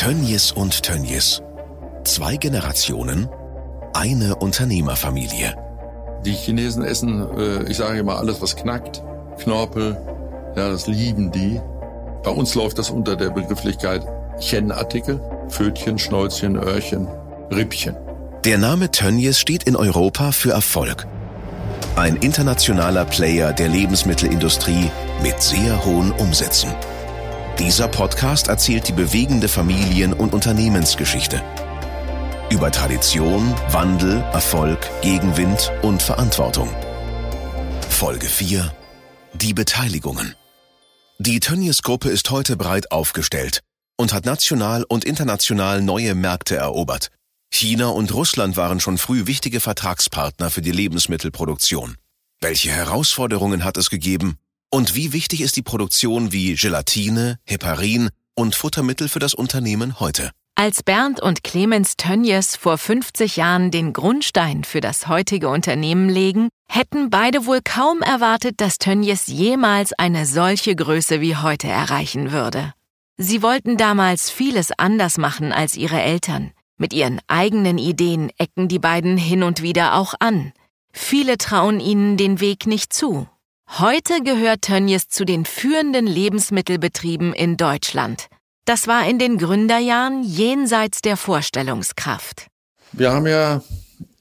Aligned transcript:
Tönnies 0.00 0.50
und 0.50 0.82
Tönnies. 0.82 1.42
Zwei 2.04 2.36
Generationen, 2.36 3.28
eine 3.92 4.36
Unternehmerfamilie. 4.36 5.54
Die 6.24 6.32
Chinesen 6.32 6.82
essen, 6.82 7.28
äh, 7.36 7.70
ich 7.70 7.76
sage 7.76 7.98
immer, 7.98 8.16
alles, 8.16 8.40
was 8.40 8.56
knackt. 8.56 9.02
Knorpel, 9.40 9.98
ja, 10.56 10.70
das 10.70 10.86
lieben 10.86 11.30
die. 11.32 11.60
Bei 12.24 12.30
uns 12.30 12.54
läuft 12.54 12.78
das 12.78 12.88
unter 12.88 13.14
der 13.14 13.28
Begrifflichkeit 13.28 14.02
Chen-Artikel. 14.38 15.20
Pfötchen, 15.50 15.98
Schnäuzchen, 15.98 16.56
Öhrchen, 16.56 17.06
Rippchen. 17.52 17.94
Der 18.46 18.56
Name 18.56 18.90
Tönnies 18.90 19.38
steht 19.38 19.64
in 19.64 19.76
Europa 19.76 20.32
für 20.32 20.52
Erfolg. 20.52 21.06
Ein 21.96 22.16
internationaler 22.16 23.04
Player 23.04 23.52
der 23.52 23.68
Lebensmittelindustrie 23.68 24.90
mit 25.22 25.42
sehr 25.42 25.84
hohen 25.84 26.10
Umsätzen. 26.12 26.70
Dieser 27.60 27.88
Podcast 27.88 28.48
erzählt 28.48 28.88
die 28.88 28.92
bewegende 28.92 29.46
Familien- 29.46 30.14
und 30.14 30.32
Unternehmensgeschichte. 30.32 31.44
Über 32.48 32.70
Tradition, 32.72 33.54
Wandel, 33.68 34.24
Erfolg, 34.32 34.88
Gegenwind 35.02 35.70
und 35.82 36.02
Verantwortung. 36.02 36.74
Folge 37.90 38.28
4. 38.28 38.74
Die 39.34 39.52
Beteiligungen. 39.52 40.34
Die 41.18 41.38
Tönnies-Gruppe 41.38 42.08
ist 42.08 42.30
heute 42.30 42.56
breit 42.56 42.90
aufgestellt 42.92 43.60
und 43.98 44.14
hat 44.14 44.24
national 44.24 44.84
und 44.88 45.04
international 45.04 45.82
neue 45.82 46.14
Märkte 46.14 46.56
erobert. 46.56 47.10
China 47.52 47.88
und 47.88 48.14
Russland 48.14 48.56
waren 48.56 48.80
schon 48.80 48.96
früh 48.96 49.26
wichtige 49.26 49.60
Vertragspartner 49.60 50.48
für 50.48 50.62
die 50.62 50.72
Lebensmittelproduktion. 50.72 51.98
Welche 52.40 52.70
Herausforderungen 52.70 53.64
hat 53.64 53.76
es 53.76 53.90
gegeben 53.90 54.38
und 54.70 54.94
wie 54.94 55.12
wichtig 55.12 55.40
ist 55.40 55.56
die 55.56 55.62
Produktion 55.62 56.32
wie 56.32 56.54
Gelatine, 56.54 57.38
Heparin 57.44 58.10
und 58.34 58.54
Futtermittel 58.54 59.08
für 59.08 59.18
das 59.18 59.34
Unternehmen 59.34 60.00
heute? 60.00 60.30
Als 60.54 60.82
Bernd 60.82 61.20
und 61.20 61.42
Clemens 61.42 61.96
Tönjes 61.96 62.54
vor 62.54 62.76
50 62.76 63.36
Jahren 63.36 63.70
den 63.70 63.92
Grundstein 63.92 64.62
für 64.62 64.80
das 64.80 65.08
heutige 65.08 65.48
Unternehmen 65.48 66.08
legen, 66.08 66.48
hätten 66.68 67.08
beide 67.08 67.46
wohl 67.46 67.60
kaum 67.64 68.02
erwartet, 68.02 68.60
dass 68.60 68.78
Tönjes 68.78 69.26
jemals 69.26 69.92
eine 69.94 70.26
solche 70.26 70.76
Größe 70.76 71.20
wie 71.20 71.36
heute 71.36 71.68
erreichen 71.68 72.30
würde. 72.30 72.74
Sie 73.16 73.42
wollten 73.42 73.76
damals 73.76 74.30
vieles 74.30 74.70
anders 74.76 75.18
machen 75.18 75.52
als 75.52 75.76
ihre 75.76 76.00
Eltern. 76.00 76.52
Mit 76.76 76.92
ihren 76.92 77.20
eigenen 77.26 77.78
Ideen 77.78 78.30
ecken 78.38 78.68
die 78.68 78.78
beiden 78.78 79.16
hin 79.16 79.42
und 79.42 79.62
wieder 79.62 79.94
auch 79.94 80.14
an. 80.20 80.52
Viele 80.92 81.38
trauen 81.38 81.80
ihnen 81.80 82.16
den 82.16 82.40
Weg 82.40 82.66
nicht 82.66 82.92
zu. 82.92 83.28
Heute 83.78 84.20
gehört 84.24 84.62
Tönnies 84.62 85.08
zu 85.08 85.24
den 85.24 85.44
führenden 85.44 86.04
Lebensmittelbetrieben 86.04 87.32
in 87.32 87.56
Deutschland. 87.56 88.26
Das 88.64 88.88
war 88.88 89.08
in 89.08 89.20
den 89.20 89.38
Gründerjahren 89.38 90.24
jenseits 90.24 91.02
der 91.02 91.16
Vorstellungskraft. 91.16 92.48
Wir 92.90 93.12
haben 93.12 93.28
ja 93.28 93.62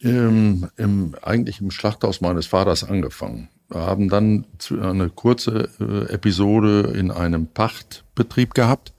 im, 0.02 0.70
im, 0.78 1.16
eigentlich 1.24 1.62
im 1.62 1.72
Schlachthaus 1.72 2.22
meines 2.22 2.46
Vaters 2.46 2.84
angefangen. 2.84 3.50
Wir 3.70 3.82
haben 3.82 4.08
dann 4.08 4.46
eine 4.70 5.10
kurze 5.10 5.68
äh, 5.80 6.14
Episode 6.14 6.94
in 6.96 7.10
einem 7.10 7.48
Pachtbetrieb 7.48 8.54
gehabt 8.54 8.94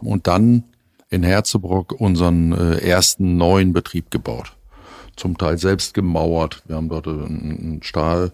und 0.00 0.26
dann 0.26 0.64
in 1.10 1.22
Herzebrock 1.22 1.92
unseren 1.92 2.52
äh, 2.52 2.78
ersten 2.78 3.36
neuen 3.36 3.74
Betrieb 3.74 4.10
gebaut. 4.10 4.56
Zum 5.16 5.36
Teil 5.36 5.58
selbst 5.58 5.92
gemauert. 5.92 6.62
Wir 6.66 6.76
haben 6.76 6.88
dort 6.88 7.06
einen 7.06 7.80
Stahl 7.82 8.32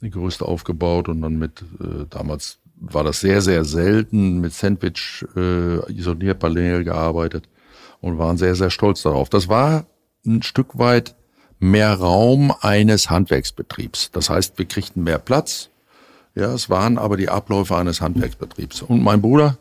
die 0.00 0.10
Gerüste 0.10 0.44
aufgebaut 0.44 1.08
und 1.08 1.22
dann 1.22 1.38
mit, 1.38 1.62
äh, 1.80 2.06
damals 2.08 2.58
war 2.76 3.04
das 3.04 3.20
sehr, 3.20 3.42
sehr 3.42 3.64
selten, 3.64 4.40
mit 4.40 4.52
Sandwich 4.52 5.24
äh, 5.36 5.92
Isolierpanel 5.92 6.84
gearbeitet 6.84 7.48
und 8.00 8.18
waren 8.18 8.36
sehr, 8.36 8.54
sehr 8.54 8.70
stolz 8.70 9.02
darauf. 9.02 9.28
Das 9.28 9.48
war 9.48 9.86
ein 10.24 10.42
Stück 10.42 10.78
weit 10.78 11.16
mehr 11.58 11.94
Raum 11.94 12.54
eines 12.60 13.10
Handwerksbetriebs. 13.10 14.12
Das 14.12 14.30
heißt, 14.30 14.56
wir 14.58 14.66
kriegten 14.66 15.02
mehr 15.02 15.18
Platz. 15.18 15.70
Ja, 16.34 16.54
es 16.54 16.70
waren 16.70 16.98
aber 16.98 17.16
die 17.16 17.28
Abläufe 17.28 17.76
eines 17.76 18.00
Handwerksbetriebs. 18.00 18.82
Und 18.82 19.02
mein 19.02 19.20
Bruder 19.20 19.58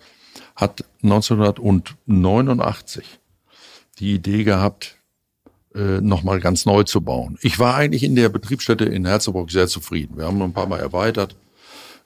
hat 0.56 0.86
1989 1.02 3.20
die 4.00 4.14
Idee 4.14 4.44
gehabt, 4.44 4.97
äh, 5.78 6.02
nochmal 6.02 6.40
ganz 6.40 6.66
neu 6.66 6.84
zu 6.84 7.02
bauen. 7.02 7.38
Ich 7.44 7.60
war 7.60 7.76
eigentlich 7.76 8.02
in 8.02 8.16
der 8.16 8.30
Betriebsstätte 8.30 8.86
in 8.86 9.06
Herzeburg 9.06 9.52
sehr 9.52 9.68
zufrieden. 9.68 10.18
Wir 10.18 10.26
haben 10.26 10.42
ein 10.42 10.52
paar 10.54 10.66
Mal 10.66 10.80
erweitert. 10.80 11.36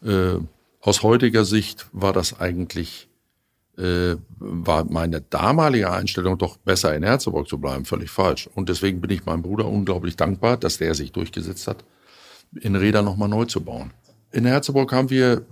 Äh, 0.04 0.40
aus 0.82 1.04
heutiger 1.04 1.46
Sicht 1.46 1.88
war 1.94 2.12
das 2.12 2.38
eigentlich, 2.38 3.08
äh, 3.78 4.16
war 4.40 4.84
meine 4.84 5.22
damalige 5.22 5.90
Einstellung 5.90 6.38
doch 6.38 6.58
besser 6.58 6.94
in 6.94 7.04
Herzeburg 7.04 7.48
zu 7.48 7.59
bleiben, 7.59 7.86
völlig 7.86 8.09
falsch. 8.09 8.50
Und 8.56 8.68
deswegen 8.68 9.00
bin 9.00 9.09
ich 9.12 9.26
meinem 9.26 9.42
Bruder 9.42 9.68
unglaublich 9.68 10.18
dankbar, 10.18 10.58
dass 10.58 10.78
der 10.78 10.94
sich 10.94 11.14
durchgesetzt 11.14 11.66
hat, 11.68 11.86
in 12.59 12.76
Räder 12.76 13.03
nochmal 13.03 13.30
neu 13.30 13.46
zu 13.46 13.62
bauen. 13.62 13.92
In 14.34 14.46
Herzeburg 14.46 14.92
haben 14.92 15.09
wir 15.09 15.46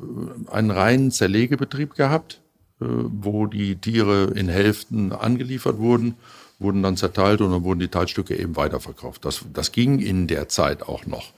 einen 0.52 0.72
reinen 0.72 1.12
Zerlegebetrieb 1.12 1.96
gehabt, 1.96 2.42
wo 2.80 3.46
die 3.46 3.76
Tiere 3.76 4.32
in 4.36 4.50
Hälften 4.50 5.12
angeliefert 5.14 5.78
wurden 5.78 6.16
wurden 6.60 6.84
dann 6.84 6.98
zerteilt 6.98 7.42
und 7.42 7.52
dann 7.52 7.64
wurden 7.64 7.80
die 7.80 7.88
Teilstücke 7.88 8.38
eben 8.38 8.56
weiterverkauft. 8.56 9.26
Das, 9.26 9.46
das 9.54 9.72
ging 9.72 10.00
in 10.00 10.28
der 10.28 10.50
Zeit 10.50 10.84
auch 10.84 11.06
noch. 11.06 11.34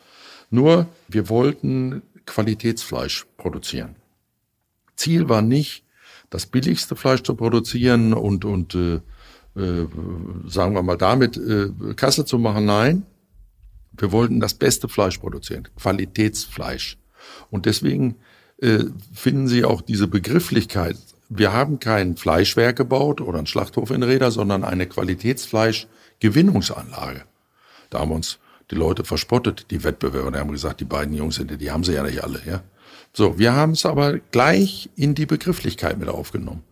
Nur, 0.50 0.88
wir 1.08 1.30
wollten 1.30 2.02
Qualitätsfleisch 2.26 3.26
produzieren. 3.38 3.96
Ziel 4.96 5.30
war 5.30 5.42
nicht, 5.42 5.86
das 6.30 6.46
billigste 6.46 6.96
Fleisch 6.96 7.24
zu 7.24 7.36
produzieren 7.36 8.14
und, 8.14 8.46
und 8.46 8.76
äh, 8.76 8.96
äh, 9.56 9.88
sagen 10.48 10.74
wir 10.74 10.82
mal 10.82 10.98
damit 10.98 11.38
äh, 11.38 11.70
Kasse 11.96 12.26
zu 12.26 12.38
machen. 12.38 12.66
Nein, 12.66 13.06
wir 13.92 14.12
wollten 14.12 14.40
das 14.40 14.54
beste 14.54 14.88
Fleisch 14.88 15.18
produzieren, 15.18 15.68
Qualitätsfleisch. 15.76 16.98
Und 17.50 17.66
deswegen 17.66 18.16
äh, 18.62 18.86
finden 19.14 19.48
Sie 19.48 19.66
auch 19.66 19.82
diese 19.82 20.08
Begrifflichkeit 20.08 20.98
wir 21.34 21.54
haben 21.54 21.80
kein 21.80 22.18
Fleischwerk 22.18 22.76
gebaut 22.76 23.22
oder 23.22 23.38
einen 23.38 23.48
Schlachthof 23.48 23.92
in 23.92 24.04
Räder, 24.04 24.32
sondern 24.32 24.66
eine 24.66 24.86
Qualitätsfleischgewinnungsanlage. 24.86 27.24
Da 27.90 28.00
haben 28.00 28.12
uns 28.12 28.40
die 28.70 28.76
Leute 28.76 29.06
verspottet, 29.06 29.68
die 29.72 29.86
Wettbewerber, 29.86 30.32
die 30.32 30.40
haben 30.40 30.52
gesagt, 30.52 30.82
die 30.82 30.86
beiden 30.86 31.14
Jungs 31.14 31.36
sind, 31.36 31.62
die 31.62 31.72
haben 31.72 31.86
sie 31.86 31.94
ja 31.94 32.04
nicht 32.04 32.22
alle, 32.22 32.42
ja. 32.46 32.64
So, 33.14 33.40
wir 33.40 33.54
haben 33.54 33.72
es 33.72 33.86
aber 33.86 34.20
gleich 34.20 34.90
in 34.98 35.16
die 35.16 35.26
Begrifflichkeit 35.26 35.98
mit 35.98 36.10
aufgenommen. 36.10 36.64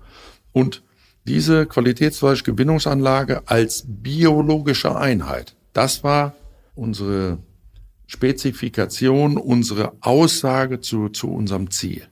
Und 0.51 0.83
diese 1.25 1.65
Qualitätsfleischgewinnungsanlage 1.65 3.43
als 3.45 3.85
biologische 3.87 4.93
Einheit, 4.93 5.55
das 5.71 6.03
war 6.03 6.35
unsere 6.75 7.37
Spezifikation, 8.07 9.37
unsere 9.37 9.93
Aussage 10.01 10.81
zu, 10.81 11.07
zu 11.07 11.31
unserem 11.31 11.71
Ziel. 11.71 12.09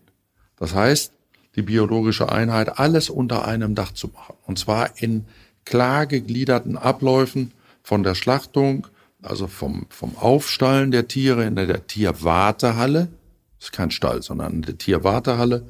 Das 0.57 0.73
heißt, 0.73 1.11
die 1.57 1.63
biologische 1.63 2.31
Einheit, 2.31 2.79
alles 2.79 3.09
unter 3.09 3.45
einem 3.45 3.75
Dach 3.75 3.91
zu 3.91 4.09
machen. 4.09 4.35
Und 4.45 4.59
zwar 4.59 5.01
in 5.01 5.25
klar 5.65 6.05
gegliederten 6.05 6.77
Abläufen 6.77 7.51
von 7.81 8.03
der 8.03 8.15
Schlachtung, 8.15 8.87
also 9.23 9.47
vom, 9.47 9.87
vom 9.89 10.15
Aufstallen 10.17 10.91
der 10.91 11.07
Tiere 11.07 11.45
in 11.45 11.55
der, 11.55 11.87
Tierwartehalle, 11.87 13.09
das 13.57 13.69
ist 13.69 13.71
kein 13.73 13.91
Stall, 13.91 14.21
sondern 14.21 14.53
in 14.53 14.61
der 14.61 14.77
Tierwartehalle, 14.77 15.65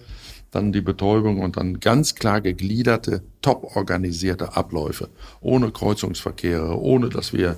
dann 0.52 0.74
die 0.74 0.82
Betäubung 0.82 1.40
und 1.40 1.56
dann 1.56 1.80
ganz 1.80 2.16
klar 2.16 2.42
gegliederte, 2.42 3.24
top 3.42 3.76
organisierte 3.76 4.58
Abläufe, 4.58 5.10
ohne 5.40 5.72
Kreuzungsverkehre, 5.72 6.80
ohne 6.80 7.10
dass 7.10 7.32
wir 7.32 7.58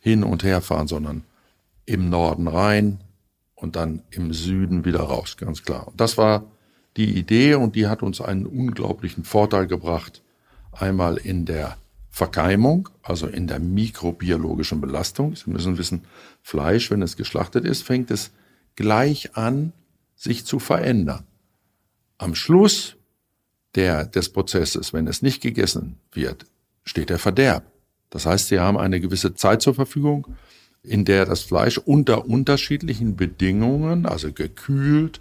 hin 0.00 0.24
und 0.24 0.42
her 0.42 0.60
fahren, 0.60 0.88
sondern 0.88 1.22
im 1.86 2.10
Norden 2.10 2.48
rein 2.48 3.00
und 3.54 3.76
dann 3.76 4.02
im 4.10 4.32
Süden 4.32 4.84
wieder 4.84 5.00
raus, 5.00 5.36
ganz 5.36 5.62
klar. 5.62 5.88
Und 5.88 6.00
das 6.00 6.18
war 6.18 6.44
die 7.00 7.18
Idee 7.18 7.54
und 7.54 7.76
die 7.76 7.86
hat 7.86 8.02
uns 8.02 8.20
einen 8.20 8.44
unglaublichen 8.44 9.24
Vorteil 9.24 9.66
gebracht. 9.66 10.22
Einmal 10.72 11.16
in 11.16 11.46
der 11.46 11.78
Verkeimung, 12.10 12.90
also 13.02 13.26
in 13.26 13.46
der 13.46 13.58
mikrobiologischen 13.58 14.80
Belastung. 14.80 15.34
Sie 15.34 15.48
müssen 15.50 15.78
wissen, 15.78 16.02
Fleisch, 16.42 16.90
wenn 16.90 17.00
es 17.00 17.16
geschlachtet 17.16 17.64
ist, 17.64 17.82
fängt 17.82 18.10
es 18.10 18.32
gleich 18.76 19.36
an, 19.36 19.72
sich 20.14 20.44
zu 20.44 20.58
verändern. 20.58 21.24
Am 22.18 22.34
Schluss 22.34 22.96
der, 23.74 24.04
des 24.04 24.28
Prozesses, 24.28 24.92
wenn 24.92 25.06
es 25.06 25.22
nicht 25.22 25.40
gegessen 25.40 25.96
wird, 26.12 26.44
steht 26.84 27.08
der 27.08 27.18
Verderb. 27.18 27.64
Das 28.10 28.26
heißt, 28.26 28.48
Sie 28.48 28.58
haben 28.58 28.76
eine 28.76 29.00
gewisse 29.00 29.34
Zeit 29.34 29.62
zur 29.62 29.74
Verfügung, 29.74 30.26
in 30.82 31.06
der 31.06 31.24
das 31.24 31.42
Fleisch 31.42 31.78
unter 31.78 32.26
unterschiedlichen 32.26 33.16
Bedingungen, 33.16 34.04
also 34.04 34.32
gekühlt, 34.32 35.20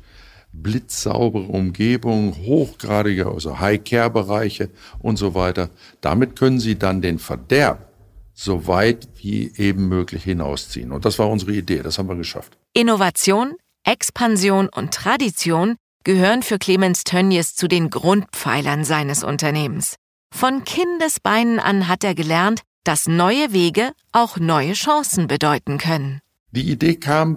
blitzsaubere 0.51 1.43
Umgebung, 1.43 2.35
hochgradige, 2.45 3.27
also 3.27 3.59
High-Care-Bereiche 3.59 4.69
und 4.99 5.17
so 5.17 5.35
weiter. 5.35 5.69
Damit 6.01 6.35
können 6.37 6.59
Sie 6.59 6.77
dann 6.77 7.01
den 7.01 7.19
Verderb 7.19 7.89
so 8.33 8.67
weit 8.67 9.07
wie 9.17 9.51
eben 9.57 9.89
möglich 9.89 10.23
hinausziehen. 10.23 10.91
Und 10.91 11.05
das 11.05 11.19
war 11.19 11.29
unsere 11.29 11.51
Idee, 11.51 11.81
das 11.81 11.97
haben 11.97 12.07
wir 12.07 12.15
geschafft. 12.15 12.57
Innovation, 12.73 13.55
Expansion 13.83 14.69
und 14.69 14.93
Tradition 14.93 15.75
gehören 16.03 16.41
für 16.41 16.57
Clemens 16.57 17.03
Tönnies 17.03 17.55
zu 17.55 17.67
den 17.67 17.89
Grundpfeilern 17.89 18.85
seines 18.85 19.23
Unternehmens. 19.23 19.95
Von 20.33 20.63
Kindesbeinen 20.63 21.59
an 21.59 21.87
hat 21.87 22.03
er 22.03 22.15
gelernt, 22.15 22.61
dass 22.83 23.07
neue 23.07 23.51
Wege 23.51 23.91
auch 24.11 24.37
neue 24.37 24.73
Chancen 24.73 25.27
bedeuten 25.27 25.77
können. 25.77 26.21
Die 26.51 26.71
Idee 26.71 26.95
kam 26.95 27.35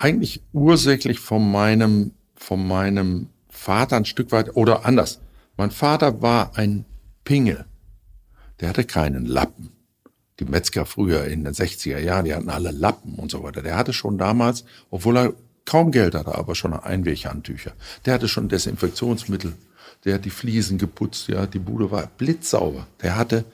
eigentlich 0.00 0.42
ursächlich 0.52 1.20
von 1.20 1.50
meinem, 1.50 2.12
von 2.40 2.66
meinem 2.66 3.28
Vater 3.48 3.96
ein 3.96 4.04
Stück 4.06 4.32
weit 4.32 4.56
oder 4.56 4.84
anders. 4.86 5.20
Mein 5.56 5.70
Vater 5.70 6.22
war 6.22 6.56
ein 6.56 6.86
Pingel. 7.22 7.66
Der 8.60 8.70
hatte 8.70 8.84
keinen 8.84 9.26
Lappen. 9.26 9.70
Die 10.40 10.46
Metzger 10.46 10.86
früher 10.86 11.26
in 11.26 11.44
den 11.44 11.52
60er 11.52 11.98
Jahren, 11.98 12.24
die 12.24 12.34
hatten 12.34 12.48
alle 12.48 12.70
Lappen 12.70 13.14
und 13.16 13.30
so 13.30 13.42
weiter. 13.42 13.62
Der 13.62 13.76
hatte 13.76 13.92
schon 13.92 14.16
damals, 14.16 14.64
obwohl 14.90 15.18
er 15.18 15.34
kaum 15.66 15.92
Geld 15.92 16.14
hatte, 16.14 16.34
aber 16.34 16.54
schon 16.54 16.72
Einweghandtücher. 16.72 17.72
Der 18.06 18.14
hatte 18.14 18.26
schon 18.26 18.48
Desinfektionsmittel. 18.48 19.52
Der 20.04 20.14
hat 20.14 20.24
die 20.24 20.30
Fliesen 20.30 20.78
geputzt, 20.78 21.28
ja, 21.28 21.46
die 21.46 21.58
Bude 21.58 21.90
war 21.90 22.10
blitzsauber. 22.16 22.86
Der 23.02 23.16
hatte 23.16 23.44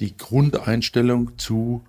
die 0.00 0.16
Grundeinstellung 0.16 1.38
zu, 1.38 1.84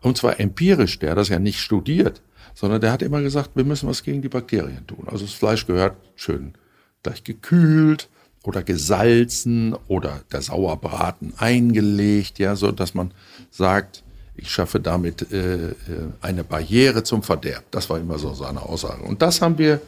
und 0.00 0.16
zwar 0.16 0.40
empirisch, 0.40 0.98
der 0.98 1.10
hat 1.10 1.18
das 1.18 1.28
ja 1.28 1.38
nicht 1.38 1.60
studiert, 1.60 2.22
sondern 2.52 2.80
der 2.80 2.92
hat 2.92 3.02
immer 3.02 3.22
gesagt, 3.22 3.50
wir 3.54 3.64
müssen 3.64 3.88
was 3.88 4.02
gegen 4.02 4.22
die 4.22 4.28
Bakterien 4.28 4.86
tun. 4.86 5.06
Also 5.06 5.24
das 5.24 5.34
Fleisch 5.34 5.66
gehört 5.66 5.96
schön 6.14 6.54
gleich 7.02 7.22
gekühlt 7.22 8.08
oder 8.42 8.62
gesalzen 8.62 9.74
oder 9.88 10.20
der 10.32 10.42
Sauerbraten 10.42 11.34
eingelegt, 11.38 12.38
ja, 12.38 12.56
so 12.56 12.72
dass 12.72 12.94
man 12.94 13.12
sagt, 13.50 14.02
ich 14.36 14.50
schaffe 14.50 14.80
damit 14.80 15.30
äh, 15.32 15.68
äh, 15.68 15.74
eine 16.20 16.42
Barriere 16.42 17.04
zum 17.04 17.22
Verderb. 17.22 17.64
Das 17.70 17.88
war 17.88 17.98
immer 17.98 18.18
so 18.18 18.34
seine 18.34 18.62
Aussage. 18.62 19.02
Und 19.04 19.22
das 19.22 19.40
haben 19.40 19.58
wir 19.58 19.80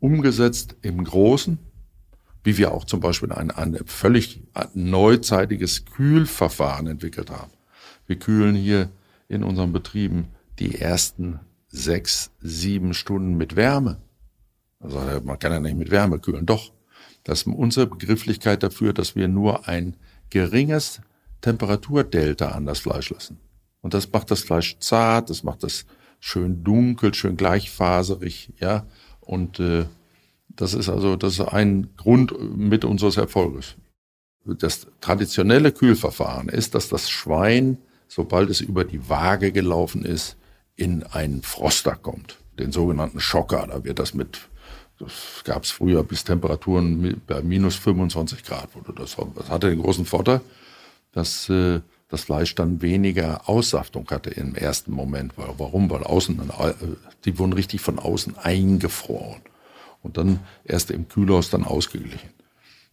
umgesetzt 0.00 0.76
im 0.82 1.02
Großen, 1.02 1.58
wie 2.42 2.58
wir 2.58 2.72
auch 2.72 2.84
zum 2.84 3.00
Beispiel 3.00 3.32
ein, 3.32 3.50
ein 3.50 3.78
völlig 3.86 4.42
neuzeitiges 4.74 5.86
Kühlverfahren 5.86 6.86
entwickelt 6.86 7.30
haben. 7.30 7.50
Wir 8.06 8.18
kühlen 8.18 8.54
hier 8.54 8.90
in 9.28 9.42
unseren 9.42 9.72
Betrieben 9.72 10.28
die 10.58 10.78
ersten 10.78 11.40
sechs, 11.74 12.30
sieben 12.40 12.94
Stunden 12.94 13.36
mit 13.36 13.56
Wärme. 13.56 13.98
Also 14.78 15.00
man 15.24 15.38
kann 15.38 15.52
ja 15.52 15.60
nicht 15.60 15.76
mit 15.76 15.90
Wärme 15.90 16.20
kühlen. 16.20 16.46
Doch, 16.46 16.72
das 17.24 17.40
ist 17.40 17.46
unsere 17.46 17.86
Begrifflichkeit 17.86 18.62
dafür, 18.62 18.92
dass 18.92 19.16
wir 19.16 19.28
nur 19.28 19.66
ein 19.66 19.96
geringes 20.30 21.00
Temperaturdelta 21.40 22.48
an 22.48 22.66
das 22.66 22.78
Fleisch 22.78 23.10
lassen. 23.10 23.38
Und 23.80 23.92
das 23.92 24.10
macht 24.10 24.30
das 24.30 24.40
Fleisch 24.40 24.78
zart, 24.78 25.30
das 25.30 25.42
macht 25.42 25.62
das 25.62 25.84
schön 26.20 26.64
dunkel, 26.64 27.12
schön 27.12 27.36
gleichfaserig, 27.36 28.52
ja. 28.58 28.86
Und 29.20 29.58
äh, 29.58 29.86
das 30.48 30.74
ist 30.74 30.88
also 30.88 31.16
das 31.16 31.34
ist 31.34 31.40
ein 31.40 31.88
Grund 31.96 32.34
mit 32.56 32.84
unseres 32.84 33.16
Erfolges. 33.16 33.76
Das 34.44 34.86
traditionelle 35.00 35.72
Kühlverfahren 35.72 36.48
ist, 36.48 36.74
dass 36.74 36.88
das 36.88 37.10
Schwein, 37.10 37.78
sobald 38.06 38.50
es 38.50 38.60
über 38.60 38.84
die 38.84 39.08
Waage 39.08 39.50
gelaufen 39.52 40.04
ist, 40.04 40.36
in 40.76 41.02
einen 41.04 41.42
Froster 41.42 41.96
kommt, 41.96 42.38
den 42.58 42.72
sogenannten 42.72 43.20
Schocker. 43.20 43.66
Da 43.68 43.84
wird 43.84 43.98
das 43.98 44.14
mit, 44.14 44.40
das 44.98 45.42
gab 45.44 45.64
es 45.64 45.70
früher 45.70 46.02
bis 46.02 46.24
Temperaturen 46.24 47.20
bei 47.26 47.42
minus 47.42 47.76
25 47.76 48.44
Grad. 48.44 48.70
Das, 48.96 49.16
das 49.34 49.48
hatte 49.48 49.70
den 49.70 49.82
großen 49.82 50.06
Vorteil, 50.06 50.40
dass 51.12 51.48
äh, 51.48 51.80
das 52.08 52.24
Fleisch 52.24 52.54
dann 52.54 52.82
weniger 52.82 53.48
Aussaftung 53.48 54.08
hatte 54.10 54.30
im 54.30 54.54
ersten 54.54 54.92
Moment. 54.92 55.34
Warum? 55.36 55.90
Weil 55.90 56.04
außen, 56.04 56.38
äh, 56.58 56.72
die 57.24 57.38
wurden 57.38 57.52
richtig 57.52 57.80
von 57.80 57.98
außen 57.98 58.36
eingefroren 58.38 59.42
und 60.02 60.16
dann 60.16 60.40
erst 60.64 60.90
im 60.90 61.08
Kühlhaus 61.08 61.50
dann 61.50 61.64
ausgeglichen. 61.64 62.30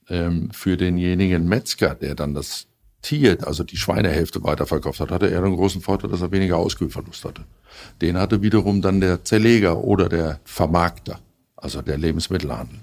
Ähm, 0.09 0.49
für 0.51 0.77
denjenigen 0.77 1.47
Metzger, 1.47 1.95
der 1.95 2.15
dann 2.15 2.33
das 2.33 2.67
Tier, 3.01 3.37
also 3.47 3.63
die 3.63 3.77
Schweinehälfte 3.77 4.43
weiterverkauft 4.43 4.99
hat, 4.99 5.11
hatte 5.11 5.29
er 5.29 5.41
den 5.41 5.55
großen 5.55 5.81
Vorteil, 5.81 6.09
dass 6.09 6.21
er 6.21 6.31
weniger 6.31 6.57
Auskühlverlust 6.57 7.25
hatte. 7.25 7.43
Den 8.01 8.17
hatte 8.17 8.41
wiederum 8.41 8.81
dann 8.81 9.01
der 9.01 9.23
Zerleger 9.23 9.83
oder 9.83 10.07
der 10.07 10.39
Vermarkter, 10.43 11.19
also 11.55 11.81
der 11.81 11.97
Lebensmittelhandel. 11.97 12.77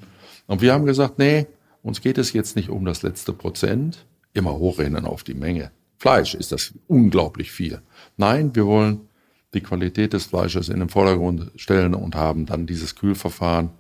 Und 0.47 0.61
wir 0.61 0.73
haben 0.73 0.87
gesagt, 0.87 1.19
nee, 1.19 1.47
uns 1.83 2.01
geht 2.01 2.19
es 2.19 2.33
jetzt 2.33 2.57
nicht 2.57 2.69
um 2.69 2.85
das 2.85 3.03
letzte 3.03 3.33
Prozent, 3.33 4.07
immer 4.33 4.59
hochrennen 4.59 5.05
auf 5.05 5.23
die 5.23 5.35
Menge. 5.35 5.71
Fleisch 5.99 6.35
ist 6.35 6.53
das 6.53 6.75
unglaublich 6.87 7.51
viel. 7.51 7.81
Nein, 8.17 8.55
wir 8.55 8.67
wollen 8.67 9.09
die 9.55 9.61
Qualität 9.61 10.13
des 10.13 10.27
Fleisches 10.27 10.69
in 10.69 10.81
den 10.81 10.89
Vordergrund 10.89 11.51
stellen 11.57 11.95
und 11.95 12.15
haben 12.15 12.47
dann 12.47 12.67
dieses 12.67 12.95
Kühlverfahren 12.95 13.71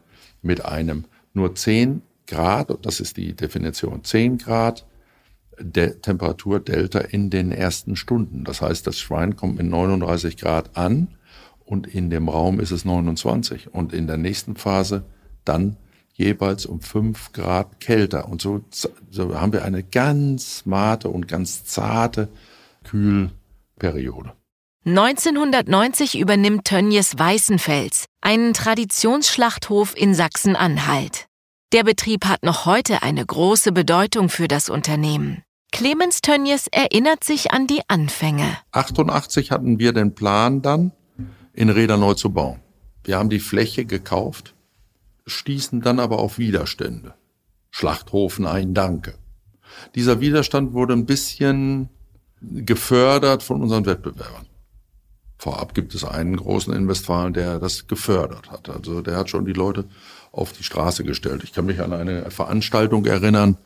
mit 0.42 0.64
einem 0.64 1.04
nur 1.34 1.54
10 1.54 2.02
Grad, 2.26 2.76
das 2.82 3.00
ist 3.00 3.16
die 3.16 3.34
Definition, 3.34 4.04
10 4.04 4.38
Grad 4.38 4.84
der 5.60 6.00
Temperaturdelta 6.00 7.00
in 7.00 7.30
den 7.30 7.52
ersten 7.52 7.96
Stunden. 7.96 8.44
Das 8.44 8.60
heißt, 8.60 8.86
das 8.86 8.98
Schwein 8.98 9.36
kommt 9.36 9.58
mit 9.58 9.66
39 9.66 10.36
Grad 10.36 10.76
an 10.76 11.08
und 11.64 11.86
in 11.86 12.10
dem 12.10 12.28
Raum 12.28 12.60
ist 12.60 12.70
es 12.70 12.84
29 12.84 13.74
und 13.74 13.92
in 13.92 14.06
der 14.06 14.16
nächsten 14.16 14.56
Phase 14.56 15.04
dann 15.44 15.76
jeweils 16.14 16.66
um 16.66 16.80
fünf 16.80 17.32
Grad 17.32 17.80
kälter. 17.80 18.28
Und 18.28 18.42
so, 18.42 18.62
so 19.10 19.40
haben 19.40 19.52
wir 19.52 19.64
eine 19.64 19.82
ganz 19.82 20.58
smarte 20.58 21.08
und 21.08 21.28
ganz 21.28 21.64
zarte 21.64 22.28
Kühlperiode. 22.84 24.32
1990 24.84 26.18
übernimmt 26.18 26.64
Tönnies 26.64 27.18
Weißenfels, 27.18 28.06
einen 28.20 28.54
Traditionsschlachthof 28.54 29.94
in 29.96 30.14
Sachsen-Anhalt. 30.14 31.26
Der 31.72 31.84
Betrieb 31.84 32.24
hat 32.24 32.42
noch 32.42 32.64
heute 32.64 33.02
eine 33.02 33.24
große 33.24 33.72
Bedeutung 33.72 34.30
für 34.30 34.48
das 34.48 34.70
Unternehmen. 34.70 35.42
Clemens 35.72 36.20
Tönnies 36.20 36.66
erinnert 36.68 37.24
sich 37.24 37.52
an 37.52 37.66
die 37.66 37.82
Anfänge. 37.88 38.58
88 38.72 39.50
hatten 39.50 39.78
wir 39.78 39.92
den 39.92 40.14
Plan 40.14 40.62
dann, 40.62 40.92
in 41.52 41.70
Räder 41.70 41.96
neu 41.96 42.14
zu 42.14 42.30
bauen. 42.30 42.60
Wir 43.04 43.18
haben 43.18 43.30
die 43.30 43.40
Fläche 43.40 43.84
gekauft 43.84 44.54
stießen 45.28 45.80
dann 45.80 46.00
aber 46.00 46.18
auf 46.18 46.38
Widerstände. 46.38 47.14
Schlachthofen 47.70 48.46
ein 48.46 48.74
Danke. 48.74 49.14
Dieser 49.94 50.20
Widerstand 50.20 50.72
wurde 50.72 50.94
ein 50.94 51.06
bisschen 51.06 51.90
gefördert 52.40 53.42
von 53.42 53.62
unseren 53.62 53.86
Wettbewerbern. 53.86 54.46
Vorab 55.36 55.74
gibt 55.74 55.94
es 55.94 56.04
einen 56.04 56.36
großen 56.36 56.72
in 56.72 56.88
Westfalen, 56.88 57.32
der 57.32 57.60
das 57.60 57.86
gefördert 57.86 58.50
hat. 58.50 58.68
Also 58.68 59.02
der 59.02 59.16
hat 59.16 59.30
schon 59.30 59.44
die 59.44 59.52
Leute 59.52 59.84
auf 60.32 60.52
die 60.52 60.64
Straße 60.64 61.04
gestellt. 61.04 61.44
Ich 61.44 61.52
kann 61.52 61.66
mich 61.66 61.80
an 61.80 61.92
eine 61.92 62.30
Veranstaltung 62.30 63.04
erinnern 63.04 63.56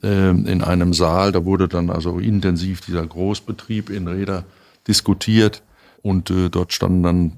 in 0.00 0.62
einem 0.62 0.94
Saal. 0.94 1.32
Da 1.32 1.44
wurde 1.44 1.66
dann 1.66 1.90
also 1.90 2.18
intensiv 2.20 2.80
dieser 2.82 3.04
Großbetrieb 3.04 3.90
in 3.90 4.06
Räder 4.06 4.44
diskutiert 4.86 5.62
und 6.02 6.30
äh, 6.30 6.48
dort 6.48 6.72
standen 6.72 7.02
dann 7.02 7.32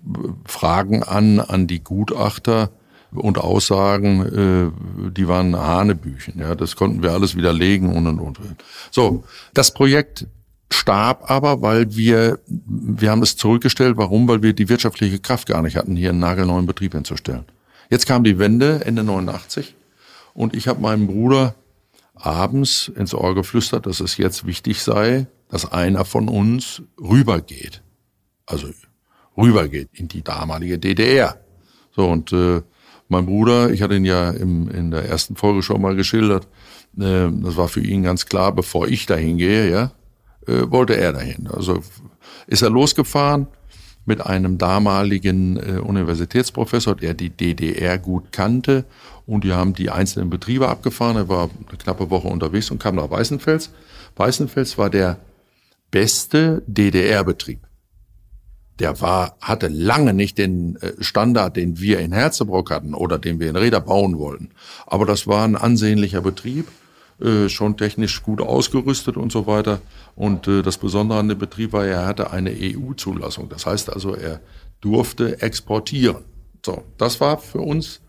Fragen 0.44 1.02
an 1.02 1.40
an 1.40 1.66
die 1.66 1.82
Gutachter 1.82 2.70
und 3.12 3.38
Aussagen, 3.38 4.72
äh, 5.06 5.10
die 5.10 5.26
waren 5.26 5.56
Hanebüchen. 5.56 6.38
Ja, 6.38 6.54
das 6.54 6.76
konnten 6.76 7.02
wir 7.02 7.12
alles 7.12 7.36
widerlegen 7.36 7.92
und 7.92 8.06
und 8.06 8.20
und. 8.20 8.38
So, 8.90 9.24
das 9.54 9.74
Projekt 9.74 10.26
starb 10.72 11.28
aber, 11.28 11.62
weil 11.62 11.96
wir, 11.96 12.38
wir 12.46 13.10
haben 13.10 13.22
es 13.22 13.36
zurückgestellt. 13.36 13.96
Warum? 13.96 14.28
Weil 14.28 14.42
wir 14.42 14.52
die 14.52 14.68
wirtschaftliche 14.68 15.18
Kraft 15.18 15.48
gar 15.48 15.62
nicht 15.62 15.76
hatten, 15.76 15.96
hier 15.96 16.10
einen 16.10 16.20
nagelneuen 16.20 16.66
Betrieb 16.66 16.92
hinzustellen. 16.92 17.44
Jetzt 17.90 18.06
kam 18.06 18.22
die 18.22 18.38
Wende, 18.38 18.84
Ende 18.84 19.02
89, 19.02 19.74
und 20.32 20.54
ich 20.54 20.68
habe 20.68 20.80
meinem 20.80 21.08
Bruder 21.08 21.56
abends 22.20 22.88
ins 22.94 23.14
Ohr 23.14 23.34
geflüstert, 23.34 23.86
dass 23.86 24.00
es 24.00 24.16
jetzt 24.16 24.46
wichtig 24.46 24.82
sei, 24.82 25.26
dass 25.48 25.70
einer 25.70 26.04
von 26.04 26.28
uns 26.28 26.82
rübergeht. 27.00 27.82
Also 28.46 28.68
rübergeht 29.36 29.88
in 29.92 30.08
die 30.08 30.22
damalige 30.22 30.78
DDR. 30.78 31.40
So, 31.94 32.08
und 32.08 32.32
äh, 32.32 32.62
mein 33.08 33.26
Bruder, 33.26 33.70
ich 33.70 33.82
hatte 33.82 33.96
ihn 33.96 34.04
ja 34.04 34.30
im, 34.30 34.68
in 34.70 34.90
der 34.90 35.04
ersten 35.04 35.36
Folge 35.36 35.62
schon 35.62 35.82
mal 35.82 35.96
geschildert, 35.96 36.46
äh, 36.98 37.28
das 37.30 37.56
war 37.56 37.68
für 37.68 37.80
ihn 37.80 38.02
ganz 38.02 38.26
klar, 38.26 38.52
bevor 38.52 38.86
ich 38.86 39.06
dahin 39.06 39.38
gehe, 39.38 39.70
ja, 39.70 39.92
äh, 40.46 40.70
wollte 40.70 40.96
er 40.96 41.12
dahin. 41.12 41.48
Also 41.48 41.82
ist 42.46 42.62
er 42.62 42.70
losgefahren 42.70 43.48
mit 44.10 44.26
einem 44.26 44.58
damaligen 44.58 45.56
äh, 45.56 45.78
Universitätsprofessor, 45.78 46.96
der 46.96 47.14
die 47.14 47.30
DDR 47.30 47.96
gut 47.96 48.32
kannte 48.32 48.84
und 49.24 49.44
die 49.44 49.52
haben 49.52 49.72
die 49.72 49.88
einzelnen 49.88 50.30
Betriebe 50.30 50.68
abgefahren. 50.68 51.16
Er 51.16 51.28
war 51.28 51.48
eine 51.68 51.78
knappe 51.78 52.10
Woche 52.10 52.26
unterwegs 52.26 52.72
und 52.72 52.82
kam 52.82 52.96
nach 52.96 53.08
Weißenfels. 53.08 53.70
Weißenfels 54.16 54.78
war 54.78 54.90
der 54.90 55.18
beste 55.92 56.64
DDR-Betrieb 56.66 57.60
der 58.80 59.00
war, 59.00 59.36
hatte 59.40 59.68
lange 59.68 60.14
nicht 60.14 60.38
den 60.38 60.76
äh, 60.76 60.92
Standard, 61.00 61.56
den 61.56 61.78
wir 61.78 62.00
in 62.00 62.12
Herzebrock 62.12 62.70
hatten 62.70 62.94
oder 62.94 63.18
den 63.18 63.38
wir 63.38 63.50
in 63.50 63.56
Räder 63.56 63.80
bauen 63.80 64.18
wollten. 64.18 64.50
Aber 64.86 65.04
das 65.04 65.26
war 65.26 65.44
ein 65.44 65.54
ansehnlicher 65.54 66.22
Betrieb, 66.22 66.66
äh, 67.20 67.48
schon 67.48 67.76
technisch 67.76 68.22
gut 68.22 68.40
ausgerüstet 68.40 69.16
und 69.16 69.30
so 69.30 69.46
weiter. 69.46 69.80
Und 70.16 70.48
äh, 70.48 70.62
das 70.62 70.78
Besondere 70.78 71.18
an 71.18 71.28
dem 71.28 71.38
Betrieb 71.38 71.72
war, 71.72 71.84
er 71.84 72.06
hatte 72.06 72.30
eine 72.30 72.50
EU-Zulassung. 72.50 73.48
Das 73.48 73.66
heißt 73.66 73.92
also, 73.92 74.14
er 74.14 74.40
durfte 74.80 75.42
exportieren. 75.42 76.24
So, 76.64 76.82
das 76.98 77.20
war 77.20 77.38
für 77.38 77.60
uns 77.60 78.00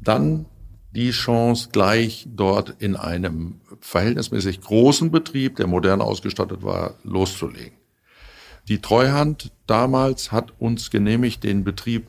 dann 0.00 0.46
die 0.90 1.10
Chance, 1.10 1.68
gleich 1.72 2.26
dort 2.28 2.74
in 2.78 2.96
einem 2.96 3.60
verhältnismäßig 3.80 4.60
großen 4.60 5.10
Betrieb, 5.10 5.56
der 5.56 5.66
modern 5.66 6.00
ausgestattet 6.00 6.62
war, 6.62 6.94
loszulegen. 7.04 7.78
Die 8.68 8.80
Treuhand 8.80 9.52
damals 9.66 10.32
hat 10.32 10.52
uns 10.60 10.90
genehmigt, 10.90 11.44
den 11.44 11.64
Betrieb 11.64 12.08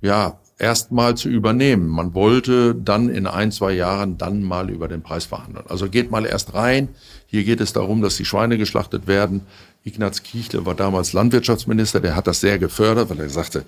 ja 0.00 0.38
erstmal 0.58 1.16
zu 1.16 1.28
übernehmen. 1.28 1.88
Man 1.88 2.14
wollte 2.14 2.74
dann 2.74 3.08
in 3.08 3.26
ein, 3.26 3.52
zwei 3.52 3.72
Jahren 3.72 4.16
dann 4.16 4.42
mal 4.42 4.70
über 4.70 4.88
den 4.88 5.02
Preis 5.02 5.26
verhandeln. 5.26 5.66
Also 5.68 5.88
geht 5.88 6.10
mal 6.10 6.24
erst 6.24 6.54
rein. 6.54 6.88
Hier 7.26 7.44
geht 7.44 7.60
es 7.60 7.72
darum, 7.72 8.00
dass 8.02 8.16
die 8.16 8.24
Schweine 8.24 8.56
geschlachtet 8.56 9.06
werden. 9.06 9.42
Ignaz 9.84 10.22
Kiechle 10.22 10.66
war 10.66 10.74
damals 10.74 11.12
Landwirtschaftsminister, 11.12 12.00
der 12.00 12.16
hat 12.16 12.26
das 12.26 12.40
sehr 12.40 12.58
gefördert, 12.58 13.08
weil 13.08 13.20
er 13.20 13.28
sagte, 13.28 13.64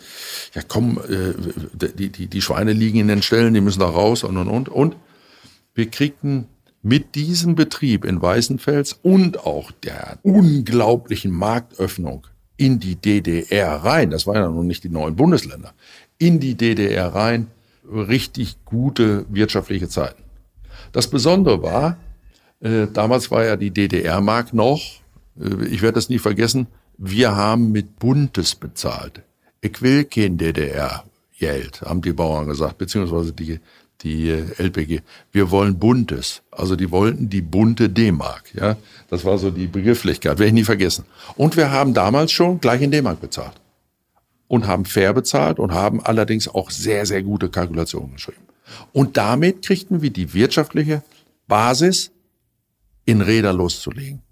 ja 0.52 0.62
komm, 0.66 0.98
äh, 1.08 1.34
die, 1.94 2.08
die, 2.08 2.26
die 2.26 2.42
Schweine 2.42 2.72
liegen 2.72 2.98
in 2.98 3.08
den 3.08 3.22
Ställen, 3.22 3.54
die 3.54 3.60
müssen 3.60 3.80
da 3.80 3.88
raus 3.88 4.24
und 4.24 4.36
und 4.36 4.48
und. 4.48 4.68
Und 4.68 4.96
wir 5.74 5.88
kriegten 5.90 6.48
mit 6.82 7.14
diesem 7.14 7.54
Betrieb 7.54 8.04
in 8.04 8.20
Weißenfels 8.20 8.98
und 9.02 9.46
auch 9.46 9.70
der 9.70 10.18
unglaublichen 10.22 11.30
Marktöffnung 11.30 12.26
in 12.56 12.80
die 12.80 12.96
DDR 12.96 13.76
rein, 13.76 14.10
das 14.10 14.26
waren 14.26 14.36
ja 14.36 14.48
noch 14.48 14.62
nicht 14.64 14.82
die 14.82 14.88
neuen 14.88 15.14
Bundesländer, 15.14 15.72
in 16.18 16.40
die 16.40 16.56
DDR 16.56 17.14
rein, 17.14 17.48
richtig 17.90 18.56
gute 18.64 19.24
wirtschaftliche 19.28 19.88
Zeiten. 19.88 20.22
Das 20.92 21.08
Besondere 21.08 21.62
war, 21.62 21.96
äh, 22.60 22.86
damals 22.92 23.30
war 23.30 23.44
ja 23.44 23.56
die 23.56 23.70
DDR-Mark 23.70 24.52
noch, 24.52 24.80
äh, 25.40 25.66
ich 25.66 25.82
werde 25.82 25.94
das 25.94 26.08
nie 26.08 26.18
vergessen, 26.18 26.66
wir 26.96 27.36
haben 27.36 27.70
mit 27.72 27.98
Buntes 27.98 28.54
bezahlt. 28.54 29.22
Ich 29.60 29.80
will 29.82 30.04
kein 30.04 30.36
DDR-Geld, 30.38 31.82
haben 31.82 32.02
die 32.02 32.12
Bauern 32.12 32.48
gesagt, 32.48 32.78
beziehungsweise 32.78 33.32
die 33.32 33.60
die 34.02 34.30
äh, 34.30 34.44
LPG. 34.58 35.00
Wir 35.32 35.50
wollen 35.50 35.76
Buntes. 35.76 36.42
Also 36.52 36.76
die 36.76 36.92
wollten 36.92 37.28
die 37.28 37.42
bunte 37.42 37.88
D-Mark. 37.88 38.54
Ja, 38.54 38.76
das 39.10 39.24
war 39.24 39.38
so 39.38 39.50
die 39.50 39.66
Begrifflichkeit. 39.66 40.38
Werde 40.38 40.46
ich 40.46 40.52
nie 40.52 40.62
vergessen. 40.62 41.04
Und 41.34 41.56
wir 41.56 41.72
haben 41.72 41.94
damals 41.94 42.30
schon 42.30 42.60
gleich 42.60 42.80
in 42.80 42.92
D-Mark 42.92 43.20
bezahlt 43.20 43.54
und 44.48 44.66
haben 44.66 44.84
fair 44.84 45.12
bezahlt 45.12 45.58
und 45.58 45.72
haben 45.72 46.04
allerdings 46.04 46.48
auch 46.48 46.70
sehr 46.70 47.06
sehr 47.06 47.22
gute 47.22 47.48
Kalkulationen 47.48 48.14
geschrieben. 48.14 48.42
Und 48.92 49.16
damit 49.16 49.64
kriegten 49.64 50.02
wir 50.02 50.10
die 50.10 50.34
wirtschaftliche 50.34 51.02
Basis 51.46 52.10
in 53.04 53.22
Räder 53.22 53.52
loszulegen. 53.52 54.22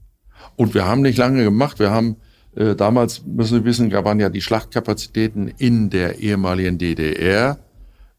Und 0.56 0.74
wir 0.74 0.86
haben 0.86 1.02
nicht 1.02 1.16
lange 1.16 1.44
gemacht. 1.44 1.78
Wir 1.78 1.90
haben 1.90 2.16
äh, 2.56 2.74
damals 2.74 3.22
müssen 3.24 3.58
Sie 3.58 3.64
wissen, 3.64 3.90
da 3.90 4.04
waren 4.04 4.18
ja 4.18 4.30
die 4.30 4.40
Schlachtkapazitäten 4.40 5.46
in 5.48 5.90
der 5.90 6.18
ehemaligen 6.18 6.78
DDR 6.78 7.58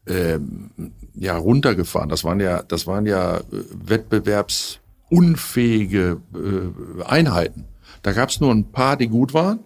ähm, 0.06 0.70
ja 1.14 1.36
runtergefahren. 1.36 2.08
Das 2.08 2.24
waren 2.24 2.40
ja, 2.40 2.62
das 2.62 2.86
waren 2.86 3.04
ja 3.04 3.38
äh, 3.38 3.42
wettbewerbsunfähige 3.84 6.22
äh, 6.34 7.02
Einheiten. 7.02 7.64
Da 8.02 8.12
gab 8.12 8.28
es 8.28 8.40
nur 8.40 8.52
ein 8.52 8.70
paar, 8.70 8.96
die 8.96 9.08
gut 9.08 9.34
waren, 9.34 9.58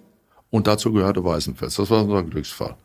und 0.53 0.67
dazu 0.67 0.93
gehörte 0.93 1.25
Weißenfels. 1.25 1.77
Das 1.77 1.91
war 1.91 2.05
unser 2.05 2.23
Glücksfall. 2.23 2.77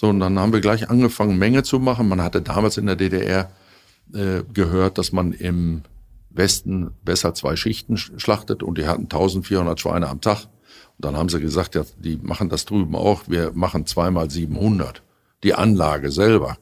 So, 0.00 0.08
und 0.08 0.18
dann 0.18 0.38
haben 0.38 0.52
wir 0.52 0.62
gleich 0.62 0.88
angefangen, 0.88 1.38
Menge 1.38 1.62
zu 1.62 1.78
machen. 1.78 2.08
Man 2.08 2.22
hatte 2.22 2.40
damals 2.40 2.78
in 2.78 2.86
der 2.86 2.96
DDR 2.96 3.52
äh, 4.14 4.42
gehört, 4.52 4.96
dass 4.96 5.12
man 5.12 5.32
im 5.32 5.82
Westen 6.30 6.92
besser 7.04 7.34
zwei 7.34 7.54
Schichten 7.54 7.98
schlachtet 7.98 8.62
und 8.62 8.78
die 8.78 8.86
hatten 8.86 9.02
1400 9.02 9.78
Schweine 9.78 10.08
am 10.08 10.22
Tag. 10.22 10.44
Und 10.96 11.04
dann 11.04 11.14
haben 11.14 11.28
sie 11.28 11.38
gesagt, 11.38 11.74
ja, 11.74 11.84
die 11.98 12.16
machen 12.16 12.48
das 12.48 12.64
drüben 12.64 12.96
auch. 12.96 13.28
Wir 13.28 13.52
machen 13.52 13.84
zweimal 13.84 14.30
700. 14.30 15.02
Die 15.44 15.54
Anlage 15.54 16.10
selber 16.10 16.56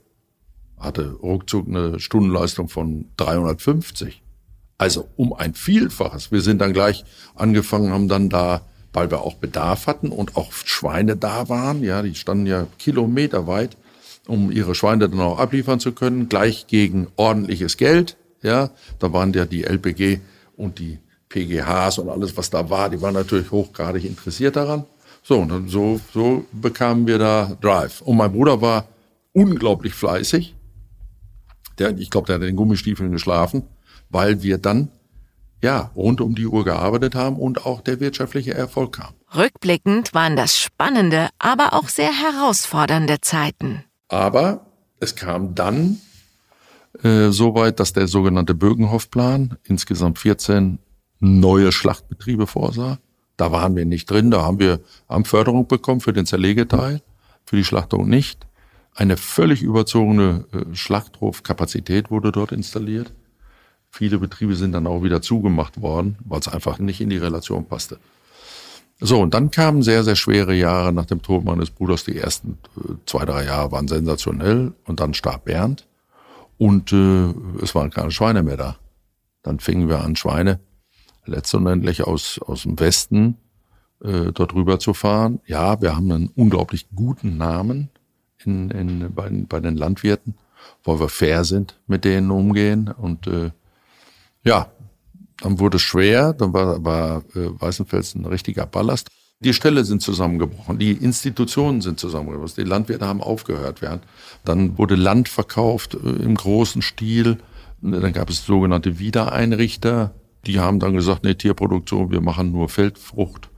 hatte 0.76 1.12
ruckzuck 1.12 1.68
eine 1.68 2.00
Stundenleistung 2.00 2.68
von 2.68 3.06
350. 3.18 4.20
Also 4.78 5.08
um 5.14 5.32
ein 5.32 5.54
Vielfaches. 5.54 6.32
Wir 6.32 6.40
sind 6.40 6.60
dann 6.60 6.72
gleich 6.72 7.04
angefangen, 7.36 7.92
haben 7.92 8.08
dann 8.08 8.30
da, 8.30 8.62
weil 8.92 9.10
wir 9.10 9.22
auch 9.22 9.34
Bedarf 9.34 9.86
hatten 9.86 10.10
und 10.10 10.36
auch 10.36 10.52
Schweine 10.52 11.16
da 11.16 11.48
waren, 11.48 11.82
ja, 11.82 12.02
die 12.02 12.14
standen 12.14 12.46
ja 12.46 12.66
kilometerweit, 12.78 13.76
um 14.26 14.50
ihre 14.50 14.74
Schweine 14.74 15.08
dann 15.08 15.20
auch 15.20 15.38
abliefern 15.38 15.80
zu 15.80 15.92
können, 15.92 16.28
gleich 16.28 16.66
gegen 16.66 17.08
ordentliches 17.16 17.76
Geld, 17.76 18.16
ja. 18.42 18.70
Da 18.98 19.12
waren 19.12 19.32
ja 19.32 19.44
die 19.44 19.64
LPG 19.64 20.20
und 20.56 20.78
die 20.78 20.98
PGHs 21.28 21.98
und 21.98 22.08
alles, 22.08 22.36
was 22.36 22.50
da 22.50 22.68
war, 22.68 22.90
die 22.90 23.00
waren 23.00 23.14
natürlich 23.14 23.50
hochgradig 23.50 24.04
interessiert 24.04 24.56
daran. 24.56 24.84
So, 25.22 25.38
und 25.38 25.50
dann 25.50 25.68
so, 25.68 26.00
so 26.12 26.44
bekamen 26.52 27.06
wir 27.06 27.18
da 27.18 27.56
Drive. 27.60 28.00
Und 28.00 28.16
mein 28.16 28.32
Bruder 28.32 28.60
war 28.60 28.88
unglaublich 29.32 29.94
fleißig. 29.94 30.54
Der, 31.78 31.96
ich 31.96 32.10
glaube, 32.10 32.26
der 32.26 32.36
hat 32.36 32.42
in 32.42 32.48
den 32.48 32.56
Gummistiefeln 32.56 33.12
geschlafen, 33.12 33.62
weil 34.08 34.42
wir 34.42 34.58
dann 34.58 34.88
ja 35.62 35.90
rund 35.94 36.20
um 36.20 36.34
die 36.34 36.46
Uhr 36.46 36.64
gearbeitet 36.64 37.14
haben 37.14 37.36
und 37.36 37.66
auch 37.66 37.80
der 37.80 38.00
wirtschaftliche 38.00 38.54
Erfolg 38.54 38.96
kam. 38.96 39.14
Rückblickend 39.34 40.14
waren 40.14 40.36
das 40.36 40.58
spannende, 40.58 41.28
aber 41.38 41.74
auch 41.74 41.88
sehr 41.88 42.10
herausfordernde 42.12 43.20
Zeiten. 43.20 43.84
Aber 44.08 44.66
es 44.98 45.14
kam 45.14 45.54
dann 45.54 45.98
äh, 47.02 47.30
so 47.30 47.54
weit, 47.54 47.80
dass 47.80 47.92
der 47.92 48.08
sogenannte 48.08 48.54
Bögenhoff-Plan 48.54 49.56
insgesamt 49.64 50.18
14 50.18 50.78
neue 51.20 51.72
Schlachtbetriebe 51.72 52.46
vorsah. 52.46 52.98
Da 53.36 53.52
waren 53.52 53.76
wir 53.76 53.86
nicht 53.86 54.10
drin, 54.10 54.30
da 54.30 54.42
haben 54.42 54.58
wir 54.58 54.80
haben 55.08 55.24
Förderung 55.24 55.66
bekommen 55.66 56.00
für 56.00 56.12
den 56.12 56.26
Zerlegeteil, 56.26 57.00
für 57.44 57.56
die 57.56 57.64
Schlachtung 57.64 58.08
nicht. 58.08 58.46
Eine 58.94 59.16
völlig 59.16 59.62
überzogene 59.62 60.44
äh, 60.52 60.74
Schlachthofkapazität 60.74 62.10
wurde 62.10 62.32
dort 62.32 62.52
installiert. 62.52 63.12
Viele 63.90 64.18
Betriebe 64.18 64.54
sind 64.54 64.72
dann 64.72 64.86
auch 64.86 65.02
wieder 65.02 65.20
zugemacht 65.20 65.80
worden, 65.80 66.16
weil 66.24 66.40
es 66.40 66.48
einfach 66.48 66.78
nicht 66.78 67.00
in 67.00 67.10
die 67.10 67.16
Relation 67.16 67.66
passte. 67.66 67.98
So, 69.00 69.20
und 69.20 69.32
dann 69.32 69.50
kamen 69.50 69.82
sehr, 69.82 70.04
sehr 70.04 70.16
schwere 70.16 70.54
Jahre 70.54 70.92
nach 70.92 71.06
dem 71.06 71.22
Tod 71.22 71.44
meines 71.44 71.70
Bruders. 71.70 72.04
Die 72.04 72.18
ersten 72.18 72.58
äh, 72.76 72.94
zwei, 73.06 73.24
drei 73.24 73.44
Jahre 73.46 73.72
waren 73.72 73.88
sensationell 73.88 74.72
und 74.84 75.00
dann 75.00 75.14
starb 75.14 75.46
Bernd 75.46 75.86
und 76.58 76.92
äh, 76.92 77.32
es 77.62 77.74
waren 77.74 77.90
keine 77.90 78.10
Schweine 78.10 78.42
mehr 78.42 78.58
da. 78.58 78.76
Dann 79.42 79.58
fingen 79.58 79.88
wir 79.88 80.04
an, 80.04 80.16
Schweine 80.16 80.60
letztendlich 81.24 82.06
aus, 82.06 82.38
aus 82.44 82.64
dem 82.64 82.78
Westen 82.78 83.38
äh, 84.02 84.32
dort 84.32 84.54
rüber 84.54 84.78
zu 84.78 84.92
fahren. 84.92 85.40
Ja, 85.46 85.80
wir 85.80 85.96
haben 85.96 86.12
einen 86.12 86.30
unglaublich 86.34 86.88
guten 86.94 87.38
Namen 87.38 87.88
in, 88.44 88.70
in, 88.70 89.14
bei, 89.14 89.30
bei 89.48 89.60
den 89.60 89.76
Landwirten, 89.76 90.34
weil 90.84 91.00
wir 91.00 91.08
fair 91.08 91.44
sind 91.44 91.80
mit 91.86 92.04
denen 92.04 92.30
umgehen. 92.30 92.88
Und 92.88 93.26
äh, 93.26 93.52
ja, 94.44 94.70
dann 95.40 95.58
wurde 95.58 95.76
es 95.76 95.82
schwer, 95.82 96.32
dann 96.32 96.52
war, 96.52 96.84
war 96.84 97.18
äh, 97.34 97.60
Weißenfels 97.60 98.14
ein 98.14 98.26
richtiger 98.26 98.66
Ballast. 98.66 99.08
Die 99.42 99.54
Ställe 99.54 99.84
sind 99.84 100.02
zusammengebrochen, 100.02 100.78
die 100.78 100.92
Institutionen 100.92 101.80
sind 101.80 101.98
zusammengebrochen, 101.98 102.54
die 102.58 102.68
Landwirte 102.68 103.06
haben 103.06 103.22
aufgehört 103.22 103.80
werden. 103.80 104.02
Dann 104.44 104.76
wurde 104.76 104.96
Land 104.96 105.28
verkauft 105.28 105.94
äh, 105.94 106.08
im 106.22 106.34
großen 106.34 106.82
Stil. 106.82 107.38
Dann 107.80 108.12
gab 108.12 108.28
es 108.28 108.44
sogenannte 108.44 108.98
Wiedereinrichter, 108.98 110.14
die 110.46 110.60
haben 110.60 110.80
dann 110.80 110.92
gesagt, 110.92 111.24
nee, 111.24 111.34
Tierproduktion, 111.34 112.10
wir 112.10 112.20
machen 112.20 112.52
nur 112.52 112.68
Feldfrucht. 112.68 113.48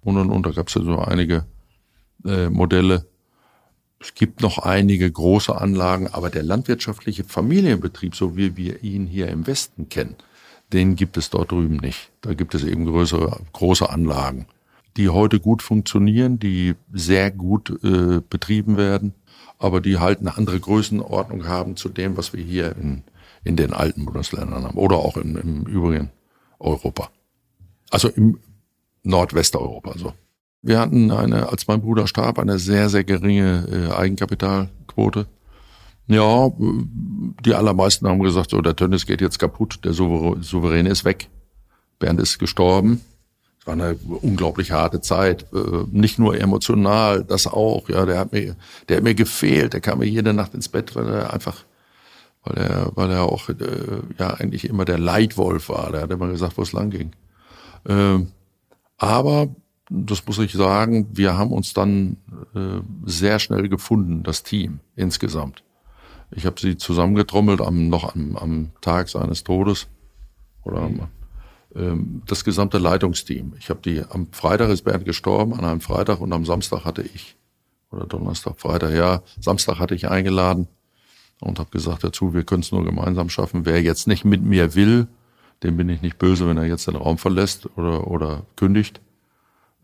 Und 0.00 0.16
und 0.16 0.30
und, 0.30 0.46
da 0.46 0.50
gab 0.50 0.68
es 0.68 0.74
ja 0.74 0.82
so 0.82 0.98
einige 0.98 1.44
äh, 2.24 2.48
Modelle. 2.48 3.06
Es 3.98 4.14
gibt 4.14 4.42
noch 4.42 4.58
einige 4.58 5.10
große 5.10 5.58
Anlagen, 5.58 6.08
aber 6.08 6.28
der 6.30 6.42
landwirtschaftliche 6.42 7.24
Familienbetrieb, 7.24 8.14
so 8.14 8.36
wie 8.36 8.56
wir 8.56 8.82
ihn 8.82 9.06
hier 9.06 9.28
im 9.28 9.46
Westen 9.46 9.88
kennen, 9.88 10.16
den 10.72 10.96
gibt 10.96 11.16
es 11.16 11.30
dort 11.30 11.52
drüben 11.52 11.76
nicht. 11.76 12.10
Da 12.20 12.34
gibt 12.34 12.54
es 12.54 12.64
eben 12.64 12.84
größere, 12.84 13.40
große 13.52 13.88
Anlagen, 13.88 14.46
die 14.96 15.08
heute 15.08 15.40
gut 15.40 15.62
funktionieren, 15.62 16.38
die 16.38 16.74
sehr 16.92 17.30
gut 17.30 17.70
äh, 17.82 18.20
betrieben 18.28 18.76
werden, 18.76 19.14
aber 19.58 19.80
die 19.80 19.98
halt 19.98 20.20
eine 20.20 20.36
andere 20.36 20.60
Größenordnung 20.60 21.46
haben 21.46 21.76
zu 21.76 21.88
dem, 21.88 22.16
was 22.16 22.32
wir 22.32 22.42
hier 22.42 22.76
in, 22.76 23.02
in 23.44 23.56
den 23.56 23.72
alten 23.72 24.04
Bundesländern 24.04 24.64
haben 24.64 24.76
oder 24.76 24.96
auch 24.96 25.16
im, 25.16 25.36
im 25.36 25.62
übrigen 25.64 26.10
Europa. 26.58 27.10
Also 27.90 28.08
im 28.08 28.40
Nordwesteuropa 29.04 29.96
so. 29.96 30.12
Wir 30.66 30.80
hatten 30.80 31.12
eine, 31.12 31.48
als 31.48 31.68
mein 31.68 31.80
Bruder 31.80 32.08
starb, 32.08 32.40
eine 32.40 32.58
sehr, 32.58 32.88
sehr 32.88 33.04
geringe 33.04 33.68
äh, 33.70 33.94
Eigenkapitalquote. 33.94 35.26
Ja, 36.08 36.50
die 37.44 37.54
allermeisten 37.54 38.08
haben 38.08 38.18
gesagt, 38.18 38.50
so, 38.50 38.60
der 38.60 38.74
Tönnis 38.74 39.06
geht 39.06 39.20
jetzt 39.20 39.38
kaputt, 39.38 39.78
der 39.84 39.92
Souverän 39.92 40.86
ist 40.86 41.04
weg. 41.04 41.28
Bernd 42.00 42.20
ist 42.20 42.40
gestorben. 42.40 43.00
Es 43.60 43.66
war 43.68 43.74
eine 43.74 43.94
unglaublich 44.22 44.72
harte 44.72 45.00
Zeit, 45.00 45.46
äh, 45.52 45.84
nicht 45.92 46.18
nur 46.18 46.36
emotional, 46.36 47.22
das 47.22 47.46
auch, 47.46 47.88
ja, 47.88 48.04
der 48.04 48.18
hat 48.18 48.32
mir, 48.32 48.56
der 48.88 48.96
hat 48.96 49.04
mir 49.04 49.14
gefehlt, 49.14 49.72
der 49.72 49.80
kam 49.80 50.00
mir 50.00 50.06
jede 50.06 50.32
Nacht 50.32 50.52
ins 50.52 50.68
Bett, 50.68 50.96
weil 50.96 51.08
er 51.08 51.32
einfach, 51.32 51.62
weil 52.42 52.56
er, 52.56 52.90
weil 52.96 53.10
er 53.12 53.22
auch, 53.22 53.48
äh, 53.50 53.54
ja, 54.18 54.34
eigentlich 54.34 54.68
immer 54.68 54.84
der 54.84 54.98
Leitwolf 54.98 55.68
war, 55.68 55.92
der 55.92 56.02
hat 56.02 56.10
immer 56.10 56.26
gesagt, 56.26 56.58
wo 56.58 56.62
es 56.62 56.72
lang 56.72 56.90
ging. 56.90 57.12
Ähm, 57.88 58.32
aber 58.98 59.48
das 59.88 60.26
muss 60.26 60.38
ich 60.38 60.52
sagen, 60.52 61.08
wir 61.12 61.36
haben 61.36 61.52
uns 61.52 61.72
dann 61.72 62.16
äh, 62.54 62.80
sehr 63.04 63.38
schnell 63.38 63.68
gefunden, 63.68 64.22
das 64.22 64.42
Team 64.42 64.80
insgesamt. 64.96 65.62
Ich 66.32 66.44
habe 66.44 66.60
sie 66.60 66.76
zusammengetrommelt 66.76 67.60
am, 67.60 67.88
noch 67.88 68.14
am, 68.14 68.36
am 68.36 68.70
Tag 68.80 69.08
seines 69.08 69.44
Todes 69.44 69.86
oder 70.64 70.78
am, 70.78 71.08
ähm, 71.74 72.22
das 72.26 72.44
gesamte 72.44 72.78
Leitungsteam. 72.78 73.54
Ich 73.58 73.70
habe 73.70 73.80
die 73.80 74.02
am 74.08 74.32
Freitag 74.32 74.70
ist 74.70 74.82
Bernd 74.82 75.04
gestorben, 75.04 75.54
an 75.54 75.64
einem 75.64 75.80
Freitag 75.80 76.20
und 76.20 76.32
am 76.32 76.44
Samstag 76.44 76.84
hatte 76.84 77.02
ich 77.02 77.36
oder 77.92 78.06
Donnerstag, 78.06 78.58
Freitag, 78.58 78.92
ja, 78.92 79.22
Samstag 79.40 79.78
hatte 79.78 79.94
ich 79.94 80.08
eingeladen 80.08 80.66
und 81.40 81.58
habe 81.60 81.70
gesagt 81.70 82.02
dazu, 82.02 82.34
wir 82.34 82.44
können 82.44 82.62
es 82.62 82.72
nur 82.72 82.84
gemeinsam 82.84 83.28
schaffen. 83.28 83.64
Wer 83.64 83.82
jetzt 83.82 84.08
nicht 84.08 84.24
mit 84.24 84.42
mir 84.42 84.74
will, 84.74 85.06
dem 85.62 85.76
bin 85.76 85.88
ich 85.88 86.02
nicht 86.02 86.18
böse, 86.18 86.48
wenn 86.48 86.56
er 86.56 86.66
jetzt 86.66 86.88
den 86.88 86.96
Raum 86.96 87.18
verlässt 87.18 87.68
oder, 87.76 88.08
oder 88.08 88.42
kündigt. 88.56 89.00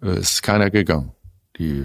Äh, 0.03 0.11
es 0.11 0.35
ist 0.35 0.43
keiner 0.43 0.71
gegangen. 0.71 1.13
Die, 1.59 1.85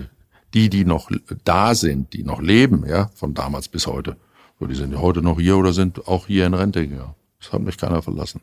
die, 0.53 0.69
die 0.69 0.85
noch 0.85 1.09
da 1.43 1.75
sind, 1.75 2.13
die 2.13 2.23
noch 2.23 2.41
leben, 2.41 2.85
ja, 2.87 3.09
von 3.15 3.33
damals 3.33 3.67
bis 3.67 3.87
heute, 3.87 4.17
so, 4.59 4.65
die 4.65 4.75
sind 4.75 4.91
ja 4.91 4.99
heute 4.99 5.21
noch 5.21 5.39
hier 5.39 5.57
oder 5.57 5.73
sind 5.73 6.07
auch 6.07 6.27
hier 6.27 6.45
in 6.45 6.53
Rente 6.53 6.87
gegangen. 6.87 7.13
Das 7.39 7.53
hat 7.53 7.61
mich 7.61 7.77
keiner 7.77 8.01
verlassen. 8.01 8.41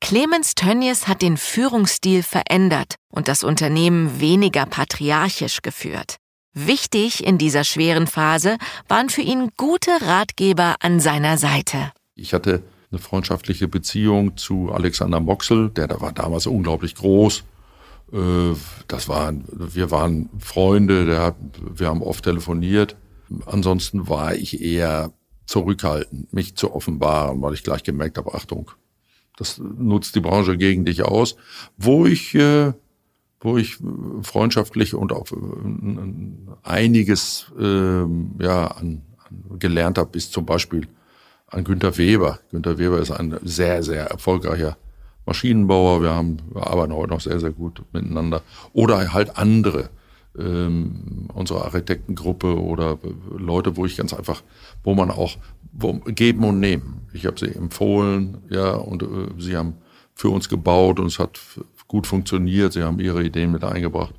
Clemens 0.00 0.54
Tönnies 0.54 1.08
hat 1.08 1.22
den 1.22 1.38
Führungsstil 1.38 2.22
verändert 2.22 2.96
und 3.08 3.28
das 3.28 3.42
Unternehmen 3.42 4.20
weniger 4.20 4.66
patriarchisch 4.66 5.62
geführt. 5.62 6.16
Wichtig 6.52 7.26
in 7.26 7.38
dieser 7.38 7.64
schweren 7.64 8.06
Phase 8.06 8.58
waren 8.86 9.08
für 9.08 9.22
ihn 9.22 9.50
gute 9.56 9.90
Ratgeber 10.02 10.76
an 10.80 11.00
seiner 11.00 11.38
Seite. 11.38 11.92
Ich 12.14 12.34
hatte 12.34 12.62
eine 12.92 13.00
freundschaftliche 13.00 13.66
Beziehung 13.66 14.36
zu 14.36 14.70
Alexander 14.70 15.20
Moxel, 15.20 15.70
der 15.70 15.88
da 15.88 16.00
war 16.00 16.12
damals 16.12 16.46
unglaublich 16.46 16.94
groß. 16.94 17.42
Äh, 18.12 18.54
das 18.88 19.08
waren, 19.08 19.44
wir 19.50 19.90
waren 19.90 20.30
Freunde, 20.38 21.06
der, 21.06 21.34
wir 21.74 21.88
haben 21.88 22.02
oft 22.02 22.24
telefoniert. 22.24 22.96
Ansonsten 23.46 24.08
war 24.08 24.34
ich 24.34 24.60
eher 24.60 25.12
zurückhaltend, 25.46 26.32
mich 26.32 26.56
zu 26.56 26.74
offenbaren, 26.74 27.40
weil 27.42 27.54
ich 27.54 27.62
gleich 27.62 27.82
gemerkt 27.82 28.18
habe, 28.18 28.34
Achtung, 28.34 28.70
das 29.36 29.58
nutzt 29.58 30.14
die 30.14 30.20
Branche 30.20 30.56
gegen 30.56 30.84
dich 30.84 31.02
aus. 31.02 31.36
Wo 31.76 32.06
ich, 32.06 32.34
äh, 32.34 32.72
wo 33.40 33.56
ich 33.56 33.78
freundschaftlich 34.22 34.94
und 34.94 35.12
auch 35.12 35.30
äh, 35.32 35.36
einiges 36.62 37.52
äh, 37.58 38.04
ja, 38.42 38.66
an, 38.68 39.02
an 39.18 39.58
gelernt 39.58 39.98
habe, 39.98 40.16
ist 40.16 40.32
zum 40.32 40.46
Beispiel 40.46 40.88
an 41.46 41.64
Günter 41.64 41.96
Weber. 41.98 42.40
Günter 42.50 42.78
Weber 42.78 42.98
ist 43.00 43.10
ein 43.10 43.38
sehr, 43.42 43.82
sehr 43.82 44.06
erfolgreicher 44.06 44.76
Maschinenbauer. 45.26 46.02
Wir, 46.02 46.14
haben, 46.14 46.38
wir 46.52 46.66
arbeiten 46.66 46.94
heute 46.94 47.12
noch 47.12 47.20
sehr, 47.20 47.40
sehr 47.40 47.52
gut 47.52 47.82
miteinander. 47.92 48.42
Oder 48.72 49.12
halt 49.12 49.36
andere 49.36 49.90
ähm, 50.38 51.28
unsere 51.32 51.64
Architektengruppe 51.64 52.60
oder 52.60 52.98
Leute, 53.36 53.76
wo 53.76 53.86
ich 53.86 53.96
ganz 53.96 54.12
einfach, 54.12 54.42
wo 54.82 54.94
man 54.94 55.10
auch 55.10 55.36
wo, 55.72 55.94
geben 55.94 56.44
und 56.44 56.60
nehmen. 56.60 57.06
Ich 57.12 57.26
habe 57.26 57.38
sie 57.38 57.54
empfohlen, 57.54 58.38
ja, 58.50 58.72
und 58.72 59.02
äh, 59.02 59.06
sie 59.38 59.56
haben 59.56 59.74
für 60.14 60.28
uns 60.28 60.48
gebaut 60.48 61.00
und 61.00 61.06
es 61.06 61.18
hat 61.18 61.40
gut 61.88 62.06
funktioniert. 62.06 62.72
Sie 62.72 62.82
haben 62.82 63.00
ihre 63.00 63.24
Ideen 63.24 63.52
mit 63.52 63.64
eingebracht. 63.64 64.14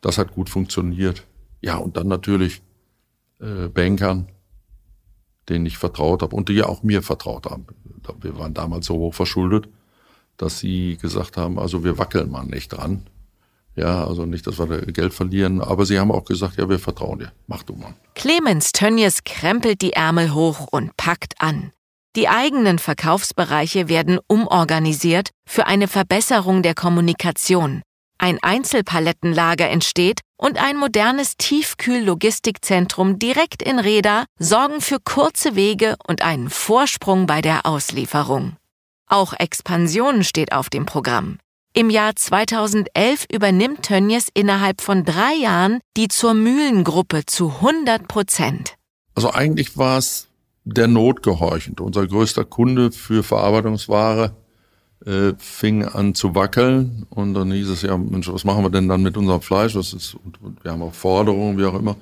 Das 0.00 0.18
hat 0.18 0.32
gut 0.32 0.48
funktioniert. 0.48 1.26
Ja, 1.60 1.76
und 1.76 1.96
dann 1.96 2.08
natürlich 2.08 2.62
äh, 3.40 3.68
Bankern, 3.68 4.28
denen 5.48 5.66
ich 5.66 5.78
vertraut 5.78 6.22
habe 6.22 6.34
und 6.34 6.48
die 6.48 6.54
ja 6.54 6.66
auch 6.66 6.82
mir 6.82 7.02
vertraut 7.02 7.46
haben. 7.46 7.66
Wir 8.20 8.38
waren 8.38 8.54
damals 8.54 8.86
so 8.86 8.94
hoch 8.94 9.14
verschuldet, 9.14 9.68
dass 10.40 10.58
sie 10.58 10.96
gesagt 11.00 11.36
haben, 11.36 11.58
also 11.58 11.84
wir 11.84 11.98
wackeln 11.98 12.30
mal 12.30 12.44
nicht 12.44 12.68
dran. 12.68 13.02
Ja, 13.76 14.04
also 14.04 14.26
nicht, 14.26 14.46
dass 14.46 14.58
wir 14.58 14.66
Geld 14.86 15.14
verlieren, 15.14 15.60
aber 15.60 15.86
sie 15.86 15.98
haben 15.98 16.10
auch 16.10 16.24
gesagt, 16.24 16.56
ja, 16.56 16.68
wir 16.68 16.78
vertrauen 16.78 17.20
dir. 17.20 17.32
Mach 17.46 17.62
du 17.62 17.74
mal. 17.74 17.94
Clemens 18.14 18.72
Tönnies 18.72 19.24
krempelt 19.24 19.80
die 19.80 19.92
Ärmel 19.92 20.34
hoch 20.34 20.66
und 20.70 20.96
packt 20.96 21.34
an. 21.40 21.70
Die 22.16 22.28
eigenen 22.28 22.80
Verkaufsbereiche 22.80 23.88
werden 23.88 24.18
umorganisiert 24.26 25.30
für 25.46 25.66
eine 25.66 25.86
Verbesserung 25.86 26.62
der 26.62 26.74
Kommunikation. 26.74 27.82
Ein 28.18 28.38
Einzelpalettenlager 28.42 29.70
entsteht 29.70 30.20
und 30.36 30.60
ein 30.60 30.76
modernes 30.76 31.36
Tiefkühl-Logistikzentrum 31.38 33.18
direkt 33.18 33.62
in 33.62 33.78
Reda 33.78 34.24
sorgen 34.38 34.80
für 34.80 34.98
kurze 35.02 35.54
Wege 35.54 35.96
und 36.06 36.22
einen 36.22 36.50
Vorsprung 36.50 37.26
bei 37.26 37.40
der 37.40 37.64
Auslieferung. 37.64 38.56
Auch 39.12 39.32
Expansion 39.36 40.22
steht 40.22 40.52
auf 40.52 40.70
dem 40.70 40.86
Programm. 40.86 41.38
Im 41.74 41.90
Jahr 41.90 42.14
2011 42.14 43.26
übernimmt 43.32 43.82
Tönnies 43.82 44.28
innerhalb 44.34 44.80
von 44.80 45.04
drei 45.04 45.34
Jahren 45.34 45.80
die 45.96 46.06
zur 46.06 46.32
Mühlengruppe 46.32 47.26
zu 47.26 47.48
100 47.48 48.06
Prozent. 48.06 48.76
Also 49.16 49.32
eigentlich 49.32 49.76
war 49.76 49.98
es 49.98 50.28
der 50.64 50.86
Not 50.86 51.24
gehorchend. 51.24 51.80
Unser 51.80 52.06
größter 52.06 52.44
Kunde 52.44 52.92
für 52.92 53.24
Verarbeitungsware 53.24 54.36
äh, 55.04 55.32
fing 55.38 55.84
an 55.84 56.14
zu 56.14 56.36
wackeln 56.36 57.04
und 57.10 57.34
dann 57.34 57.50
hieß 57.50 57.68
es 57.68 57.82
ja, 57.82 57.96
Mensch, 57.96 58.32
was 58.32 58.44
machen 58.44 58.62
wir 58.62 58.70
denn 58.70 58.88
dann 58.88 59.02
mit 59.02 59.16
unserem 59.16 59.40
Fleisch? 59.40 59.74
Was 59.74 59.92
ist, 59.92 60.16
wir 60.62 60.70
haben 60.70 60.82
auch 60.82 60.94
Forderungen, 60.94 61.58
wie 61.58 61.64
auch 61.64 61.74
immer. 61.74 61.96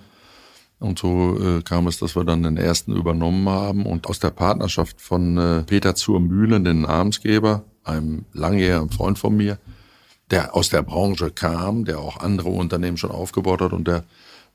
Und 0.81 0.99
so 0.99 1.37
äh, 1.41 1.63
kam 1.63 1.89
es, 1.89 1.99
dass 1.99 2.15
wir 2.15 2.25
dann 2.25 2.45
den 2.45 2.57
ersten 2.57 2.95
übernommen 2.95 3.49
haben 3.49 3.85
und 3.85 4.07
aus 4.07 4.21
der 4.21 4.31
Partnerschaft 4.31 5.01
von 5.01 5.37
äh, 5.37 5.63
Peter 5.65 5.95
zur 5.95 6.21
Mühlen, 6.21 6.65
den 6.65 6.83
Namensgeber, 6.83 7.65
einem 7.83 8.25
langjährigen 8.33 8.91
Freund 8.91 9.19
von 9.19 9.37
mir, 9.37 9.59
der 10.31 10.55
aus 10.55 10.69
der 10.69 10.83
Branche 10.83 11.31
kam, 11.31 11.85
der 11.85 11.99
auch 11.99 12.21
andere 12.21 12.51
Unternehmen 12.51 12.97
schon 12.97 13.11
aufgebaut 13.11 13.61
hat 13.61 13.73
und 13.73 13.89
der 13.89 14.05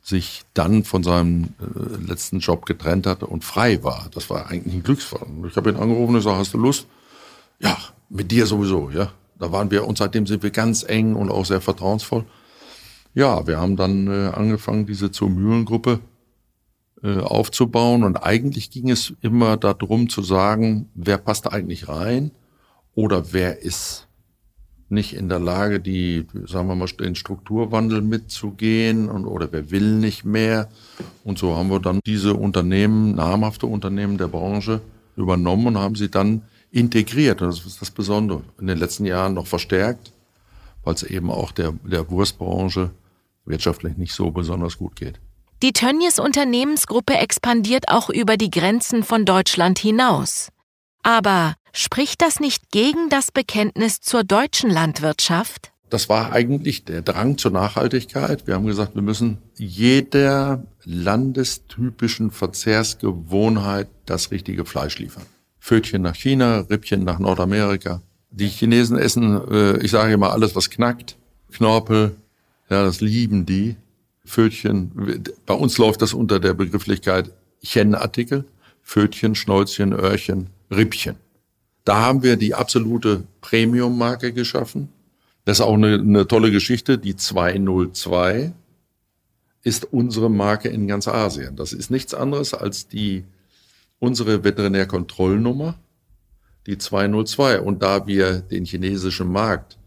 sich 0.01 0.43
dann 0.53 0.83
von 0.83 1.03
seinem 1.03 1.55
äh, 1.59 2.07
letzten 2.07 2.39
Job 2.39 2.65
getrennt 2.65 3.05
hatte 3.05 3.25
und 3.25 3.43
frei 3.43 3.83
war. 3.83 4.07
Das 4.13 4.29
war 4.29 4.49
eigentlich 4.49 4.75
ein 4.75 4.83
Glücksfall. 4.83 5.27
Ich 5.49 5.57
habe 5.57 5.71
ihn 5.71 5.77
angerufen 5.77 6.09
und 6.09 6.15
gesagt, 6.15 6.37
hast 6.37 6.53
du 6.53 6.57
Lust? 6.57 6.87
Ja, 7.59 7.77
mit 8.09 8.31
dir 8.31 8.45
sowieso, 8.45 8.89
ja. 8.91 9.11
Da 9.39 9.51
waren 9.51 9.71
wir 9.71 9.87
und 9.87 9.97
seitdem 9.97 10.25
sind 10.25 10.43
wir 10.43 10.51
ganz 10.51 10.83
eng 10.83 11.15
und 11.15 11.29
auch 11.29 11.45
sehr 11.45 11.59
vertrauensvoll. 11.59 12.23
Ja, 13.13 13.45
wir 13.45 13.59
haben 13.59 13.75
dann 13.75 14.07
äh, 14.07 14.31
angefangen, 14.33 14.85
diese 14.85 15.11
zur 15.11 15.29
Mühlengruppe 15.29 15.99
äh, 17.03 17.19
aufzubauen 17.19 18.03
und 18.03 18.17
eigentlich 18.17 18.71
ging 18.71 18.89
es 18.89 19.13
immer 19.21 19.57
darum 19.57 20.09
zu 20.09 20.21
sagen, 20.21 20.89
wer 20.95 21.17
passt 21.17 21.51
eigentlich 21.51 21.89
rein 21.89 22.31
oder 22.95 23.33
wer 23.33 23.61
ist 23.61 24.07
nicht 24.89 25.13
in 25.13 25.27
der 25.27 25.39
Lage, 25.39 25.79
die, 25.81 26.25
sagen 26.45 26.67
wir 26.67 26.75
mal, 26.75 26.87
den 26.87 27.15
Strukturwandel 27.15 28.01
mitzugehen 28.01 29.09
und, 29.09 29.25
oder 29.25 29.51
wer 29.51 29.69
will 29.71 29.97
nicht 29.97 30.23
mehr. 30.23 30.69
Und 31.23 31.37
so 31.37 31.57
haben 31.57 31.69
wir 31.69 31.79
dann 31.79 31.99
diese 32.05 32.35
Unternehmen, 32.35 33.15
namhafte 33.15 33.65
Unternehmen 33.65 34.17
der 34.17 34.27
Branche 34.27 34.81
übernommen 35.17 35.67
und 35.67 35.77
haben 35.77 35.95
sie 35.95 36.09
dann 36.09 36.43
integriert. 36.71 37.41
Und 37.41 37.49
das 37.49 37.65
ist 37.65 37.81
das 37.81 37.91
Besondere. 37.91 38.43
In 38.59 38.67
den 38.67 38.77
letzten 38.77 39.05
Jahren 39.05 39.33
noch 39.33 39.47
verstärkt, 39.47 40.13
weil 40.83 40.93
es 40.93 41.03
eben 41.03 41.31
auch 41.31 41.51
der, 41.51 41.73
der 41.83 42.09
Wurstbranche 42.09 42.91
wirtschaftlich 43.45 43.97
nicht 43.97 44.13
so 44.13 44.31
besonders 44.31 44.77
gut 44.77 44.95
geht. 44.95 45.19
Die 45.63 45.73
Tönnies 45.73 46.19
Unternehmensgruppe 46.19 47.15
expandiert 47.15 47.85
auch 47.87 48.09
über 48.09 48.37
die 48.37 48.51
Grenzen 48.51 49.03
von 49.03 49.25
Deutschland 49.25 49.79
hinaus. 49.79 50.49
Aber 51.01 51.55
Spricht 51.75 52.21
das 52.21 52.39
nicht 52.39 52.69
gegen 52.71 53.09
das 53.09 53.31
Bekenntnis 53.31 53.99
zur 53.99 54.23
deutschen 54.23 54.69
Landwirtschaft? 54.69 55.71
Das 55.89 56.07
war 56.07 56.31
eigentlich 56.31 56.85
der 56.85 57.01
Drang 57.01 57.39
zur 57.39 57.49
Nachhaltigkeit. 57.51 58.45
Wir 58.45 58.53
haben 58.53 58.67
gesagt, 58.67 58.93
wir 58.93 59.01
müssen 59.01 59.39
jeder 59.55 60.63
landestypischen 60.85 62.29
Verzehrsgewohnheit 62.29 63.89
das 64.05 64.29
richtige 64.29 64.65
Fleisch 64.65 64.99
liefern. 64.99 65.25
Pfötchen 65.59 66.03
nach 66.03 66.15
China, 66.15 66.59
Rippchen 66.69 67.03
nach 67.03 67.17
Nordamerika. 67.17 68.01
Die 68.29 68.49
Chinesen 68.49 68.97
essen, 68.97 69.41
äh, 69.49 69.77
ich 69.77 69.91
sage 69.91 70.13
immer, 70.13 70.31
alles, 70.31 70.55
was 70.55 70.69
knackt. 70.69 71.17
Knorpel, 71.51 72.15
ja, 72.69 72.83
das 72.83 73.01
lieben 73.01 73.45
die. 73.47 73.77
Pfötchen, 74.25 75.23
bei 75.45 75.53
uns 75.53 75.77
läuft 75.77 76.01
das 76.01 76.13
unter 76.13 76.39
der 76.39 76.53
Begrifflichkeit 76.53 77.31
Chen-Artikel. 77.61 78.45
Pfötchen, 78.83 79.35
Schnäuzchen, 79.35 79.93
Öhrchen, 79.93 80.49
Rippchen. 80.69 81.15
Da 81.85 82.01
haben 82.01 82.23
wir 82.23 82.37
die 82.37 82.53
absolute 82.53 83.23
Premium-Marke 83.41 84.33
geschaffen. 84.33 84.89
Das 85.45 85.59
ist 85.59 85.65
auch 85.65 85.73
eine, 85.73 85.95
eine 85.95 86.27
tolle 86.27 86.51
Geschichte. 86.51 86.97
Die 86.97 87.15
202 87.15 88.53
ist 89.63 89.85
unsere 89.91 90.29
Marke 90.29 90.69
in 90.69 90.87
ganz 90.87 91.07
Asien. 91.07 91.55
Das 91.55 91.73
ist 91.73 91.89
nichts 91.89 92.13
anderes 92.13 92.53
als 92.53 92.87
die, 92.87 93.23
unsere 93.99 94.43
Veterinärkontrollnummer, 94.43 95.75
die 96.67 96.77
202. 96.77 97.61
Und 97.61 97.81
da 97.81 98.07
wir 98.07 98.39
den 98.39 98.65
chinesischen 98.65 99.31
Markt 99.31 99.77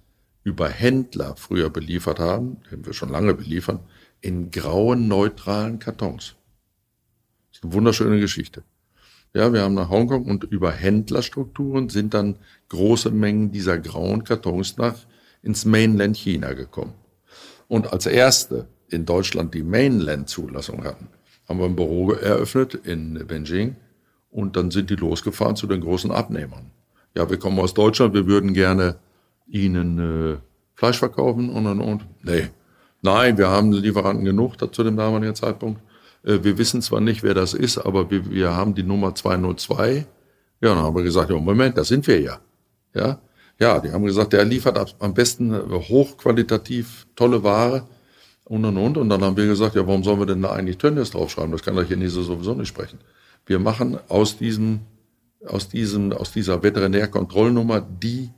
über 0.43 0.69
Händler 0.69 1.37
früher 1.37 1.71
beliefert 1.71 2.19
haben, 2.19 2.59
den 2.71 2.85
wir 2.85 2.93
schon 2.93 3.11
lange 3.11 3.35
beliefern, 3.35 3.81
in 4.21 4.51
grauen, 4.51 5.09
neutralen 5.09 5.79
Kartons. 5.79 6.35
Das 7.51 7.59
ist 7.59 7.65
eine 7.65 7.73
wunderschöne 7.73 8.21
Geschichte. 8.21 8.63
Ja, 9.35 9.53
wir 9.53 9.63
haben 9.63 9.75
nach 9.75 9.91
Hongkong 9.91 10.25
und 10.25 10.45
über 10.45 10.73
Händlerstrukturen 10.73 11.89
sind 11.89 12.15
dann 12.15 12.37
große 12.69 13.11
Mengen 13.11 13.53
dieser 13.53 13.79
grauen 13.79 14.25
Kartons 14.25 14.79
nach 14.79 14.97
ins 15.43 15.65
Mainland 15.65 16.17
China 16.17 16.55
gekommen. 16.55 16.95
Und 17.69 17.93
als 17.93 18.07
erste 18.07 18.67
in 18.89 19.05
Deutschland 19.05 19.55
die 19.55 19.63
Mainland-Zulassung 19.63 20.85
hatten, 20.85 21.09
haben 21.49 21.59
wir 21.59 21.67
ein 21.67 21.77
Büro 21.77 22.13
eröffnet 22.13 22.75
in 22.75 23.27
Beijing 23.27 23.77
Und 24.31 24.57
dann 24.57 24.71
sind 24.71 24.91
die 24.91 24.97
losgefahren 24.97 25.57
zu 25.57 25.67
den 25.67 25.81
großen 25.81 26.11
Abnehmern. 26.11 26.71
Ja, 27.15 27.29
wir 27.31 27.39
kommen 27.39 27.59
aus 27.59 27.75
Deutschland, 27.75 28.15
wir 28.15 28.27
würden 28.27 28.53
gerne 28.53 28.97
Ihnen 29.47 29.99
äh, 29.99 30.37
Fleisch 30.75 30.99
verkaufen 30.99 31.49
und 31.51 31.67
und 31.67 31.81
und. 31.81 32.07
Nee. 32.23 32.49
Nein, 33.07 33.39
wir 33.39 33.49
haben 33.49 33.71
Lieferanten 33.71 34.25
genug 34.25 34.57
zu 34.75 34.83
dem 34.83 34.97
damaligen 34.97 35.37
Zeitpunkt. 35.37 35.81
Äh, 36.25 36.43
wir 36.43 36.59
wissen 36.59 36.83
zwar 36.83 37.01
nicht, 37.01 37.23
wer 37.23 37.35
das 37.35 37.55
ist, 37.55 37.79
aber 37.79 38.11
wir, 38.11 38.29
wir 38.29 38.57
haben 38.57 38.75
die 38.75 38.83
Nummer 38.83 39.15
202. 39.15 40.07
Ja, 40.61 40.75
dann 40.75 40.79
haben 40.79 40.97
wir 40.97 41.05
gesagt, 41.05 41.31
ja, 41.31 41.39
Moment, 41.39 41.79
das 41.79 41.87
sind 41.87 42.05
wir 42.09 42.21
ja. 42.21 42.41
Ja, 42.95 43.21
ja, 43.61 43.79
die 43.79 43.93
haben 43.93 44.05
gesagt, 44.05 44.33
der 44.33 44.45
liefert 44.45 44.97
am 44.99 45.15
besten 45.15 45.55
äh, 45.55 45.61
hochqualitativ 45.89 47.07
tolle 47.15 47.45
Ware 47.45 47.87
und 48.43 48.65
und 48.65 48.77
und. 48.77 48.97
Und 48.97 49.09
dann 49.09 49.23
haben 49.23 49.37
wir 49.37 49.47
gesagt, 49.47 49.77
ja, 49.77 49.87
warum 49.87 50.03
sollen 50.03 50.19
wir 50.19 50.27
denn 50.27 50.43
da 50.43 50.51
eigentlich 50.51 50.79
Tönnies 50.79 51.13
draufschreiben? 51.13 51.53
Das 51.53 51.63
kann 51.63 51.77
der 51.77 51.85
Chinese 51.85 52.25
sowieso 52.25 52.55
nicht 52.55 52.69
sprechen. 52.69 52.99
Wir 53.47 53.61
machen 53.61 54.01
aus 54.09 54.37
diesem, 54.37 54.81
aus 55.47 55.69
diesem, 55.69 56.13
aus 56.13 56.33
dieser 56.33 56.61
Veterinärkontrollnummer 56.61 57.81
die 57.81 58.31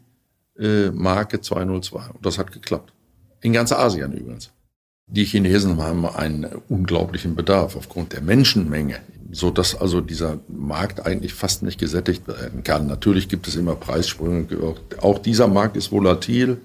äh, 0.59 0.91
Marke 0.91 1.41
202. 1.41 2.11
Und 2.11 2.27
das 2.27 2.37
hat 2.37 2.53
geklappt. 2.53 2.93
In 3.41 3.55
ganz 3.55 3.73
Asien 3.73 4.13
übrigens. 4.13 4.53
Die 5.11 5.25
Chinesen 5.25 5.81
haben 5.83 6.05
einen 6.05 6.45
unglaublichen 6.69 7.35
Bedarf 7.35 7.77
aufgrund 7.77 8.13
der 8.13 8.21
Menschenmenge, 8.21 9.01
so 9.33 9.51
dass 9.51 9.75
also 9.75 10.03
dieser 10.03 10.39
Markt 10.49 11.07
eigentlich 11.07 11.33
fast 11.33 11.63
nicht 11.63 11.79
gesättigt 11.81 12.29
werden 12.29 12.63
kann. 12.63 12.87
Natürlich 12.87 13.29
gibt 13.29 13.49
es 13.49 13.57
immer 13.57 13.75
Preissprünge. 13.75 14.47
Auch 15.01 15.19
dieser 15.19 15.49
Markt 15.49 15.79
ist 15.79 15.93
volatil, 15.93 16.61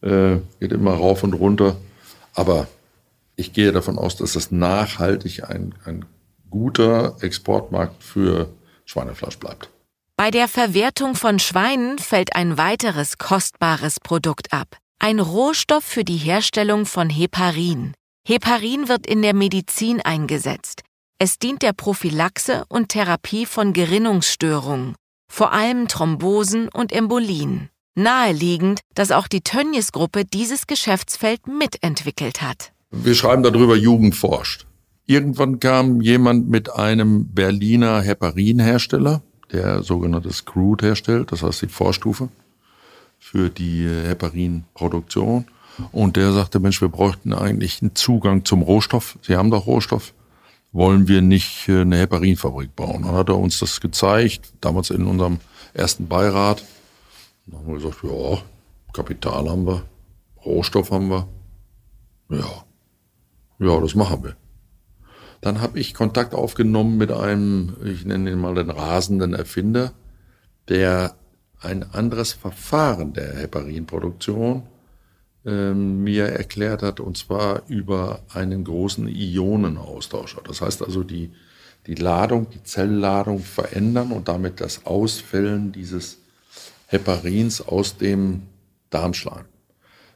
äh, 0.00 0.36
geht 0.58 0.72
immer 0.72 0.94
rauf 0.94 1.22
und 1.22 1.34
runter. 1.34 1.76
Aber 2.34 2.66
ich 3.36 3.52
gehe 3.52 3.72
davon 3.72 3.98
aus, 3.98 4.16
dass 4.16 4.32
das 4.32 4.50
nachhaltig 4.50 5.44
ein, 5.44 5.74
ein 5.84 6.06
guter 6.48 7.16
Exportmarkt 7.20 8.02
für 8.02 8.48
Schweinefleisch 8.86 9.38
bleibt. 9.38 9.68
Bei 10.16 10.30
der 10.30 10.48
Verwertung 10.48 11.14
von 11.14 11.38
Schweinen 11.38 11.98
fällt 11.98 12.34
ein 12.34 12.56
weiteres 12.56 13.18
kostbares 13.18 14.00
Produkt 14.00 14.50
ab. 14.54 14.78
Ein 14.98 15.20
Rohstoff 15.20 15.84
für 15.84 16.04
die 16.04 16.16
Herstellung 16.16 16.86
von 16.86 17.10
Heparin. 17.10 17.92
Heparin 18.26 18.88
wird 18.88 19.06
in 19.06 19.22
der 19.22 19.34
Medizin 19.34 20.00
eingesetzt. 20.00 20.82
Es 21.18 21.38
dient 21.38 21.62
der 21.62 21.74
Prophylaxe 21.74 22.64
und 22.68 22.88
Therapie 22.88 23.46
von 23.46 23.72
Gerinnungsstörungen, 23.72 24.94
vor 25.30 25.52
allem 25.52 25.86
Thrombosen 25.86 26.68
und 26.68 26.92
Embolien. 26.92 27.68
Naheliegend, 27.94 28.80
dass 28.94 29.12
auch 29.12 29.28
die 29.28 29.42
Tönnies-Gruppe 29.42 30.24
dieses 30.24 30.66
Geschäftsfeld 30.66 31.46
mitentwickelt 31.46 32.42
hat. 32.42 32.72
Wir 32.90 33.14
schreiben 33.14 33.42
darüber, 33.42 33.76
Jugend 33.76 34.14
forscht. 34.14 34.66
Irgendwann 35.06 35.60
kam 35.60 36.00
jemand 36.00 36.48
mit 36.48 36.72
einem 36.72 37.28
Berliner 37.32 38.00
Heparinhersteller, 38.00 39.22
der 39.52 39.82
sogenanntes 39.82 40.46
Crude 40.46 40.86
herstellt, 40.86 41.32
das 41.32 41.42
heißt 41.42 41.62
die 41.62 41.68
Vorstufe 41.68 42.28
für 43.26 43.50
die 43.50 43.88
Heparinproduktion. 43.88 45.46
Und 45.90 46.16
der 46.16 46.32
sagte, 46.32 46.60
Mensch, 46.60 46.80
wir 46.80 46.88
bräuchten 46.88 47.32
eigentlich 47.32 47.82
einen 47.82 47.96
Zugang 47.96 48.44
zum 48.44 48.62
Rohstoff. 48.62 49.18
Sie 49.20 49.36
haben 49.36 49.50
doch 49.50 49.66
Rohstoff. 49.66 50.14
Wollen 50.70 51.08
wir 51.08 51.22
nicht 51.22 51.68
äh, 51.68 51.80
eine 51.80 51.98
Heparinfabrik 51.98 52.76
bauen? 52.76 53.02
Dann 53.02 53.16
hat 53.16 53.28
er 53.28 53.36
uns 53.36 53.58
das 53.58 53.80
gezeigt, 53.80 54.52
damals 54.60 54.90
in 54.90 55.06
unserem 55.06 55.40
ersten 55.74 56.06
Beirat. 56.06 56.64
Dann 57.46 57.58
haben 57.58 57.66
wir 57.66 57.74
gesagt, 57.74 58.04
ja, 58.04 58.38
Kapital 58.92 59.48
haben 59.50 59.66
wir, 59.66 59.82
Rohstoff 60.44 60.92
haben 60.92 61.08
wir. 61.08 61.26
Ja, 62.30 62.64
ja, 63.58 63.80
das 63.80 63.96
machen 63.96 64.22
wir. 64.22 64.36
Dann 65.40 65.60
habe 65.60 65.80
ich 65.80 65.94
Kontakt 65.94 66.32
aufgenommen 66.32 66.96
mit 66.96 67.10
einem, 67.10 67.76
ich 67.84 68.04
nenne 68.04 68.30
ihn 68.30 68.40
mal 68.40 68.54
den 68.54 68.70
rasenden 68.70 69.34
Erfinder, 69.34 69.92
der 70.68 71.16
ein 71.60 71.82
anderes 71.92 72.32
Verfahren 72.32 73.12
der 73.12 73.36
Heparinproduktion 73.36 74.62
äh, 75.44 75.72
mir 75.72 76.26
erklärt 76.26 76.82
hat, 76.82 77.00
und 77.00 77.16
zwar 77.16 77.62
über 77.68 78.20
einen 78.32 78.64
großen 78.64 79.08
Ionenaustauscher. 79.08 80.42
Das 80.46 80.60
heißt 80.60 80.82
also, 80.82 81.02
die, 81.02 81.30
die 81.86 81.94
Ladung, 81.94 82.48
die 82.50 82.62
Zellladung 82.62 83.40
verändern 83.40 84.12
und 84.12 84.28
damit 84.28 84.60
das 84.60 84.86
Ausfällen 84.86 85.72
dieses 85.72 86.18
Heparins 86.88 87.60
aus 87.60 87.96
dem 87.96 88.42
Darmschleim. 88.90 89.44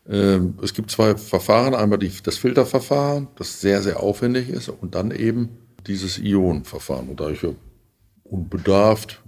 Ähm, 0.08 0.58
es 0.62 0.74
gibt 0.74 0.90
zwei 0.90 1.16
Verfahren, 1.16 1.74
einmal 1.74 1.98
die, 1.98 2.12
das 2.22 2.38
Filterverfahren, 2.38 3.28
das 3.36 3.60
sehr, 3.60 3.82
sehr 3.82 4.00
aufwendig 4.00 4.48
ist, 4.48 4.68
und 4.68 4.94
dann 4.94 5.10
eben 5.10 5.50
dieses 5.86 6.18
Ionenverfahren. 6.18 7.08
Und 7.08 7.20
da 7.20 7.30
ich 7.30 7.42
ja 7.42 7.50
unbedarft, 8.24 9.20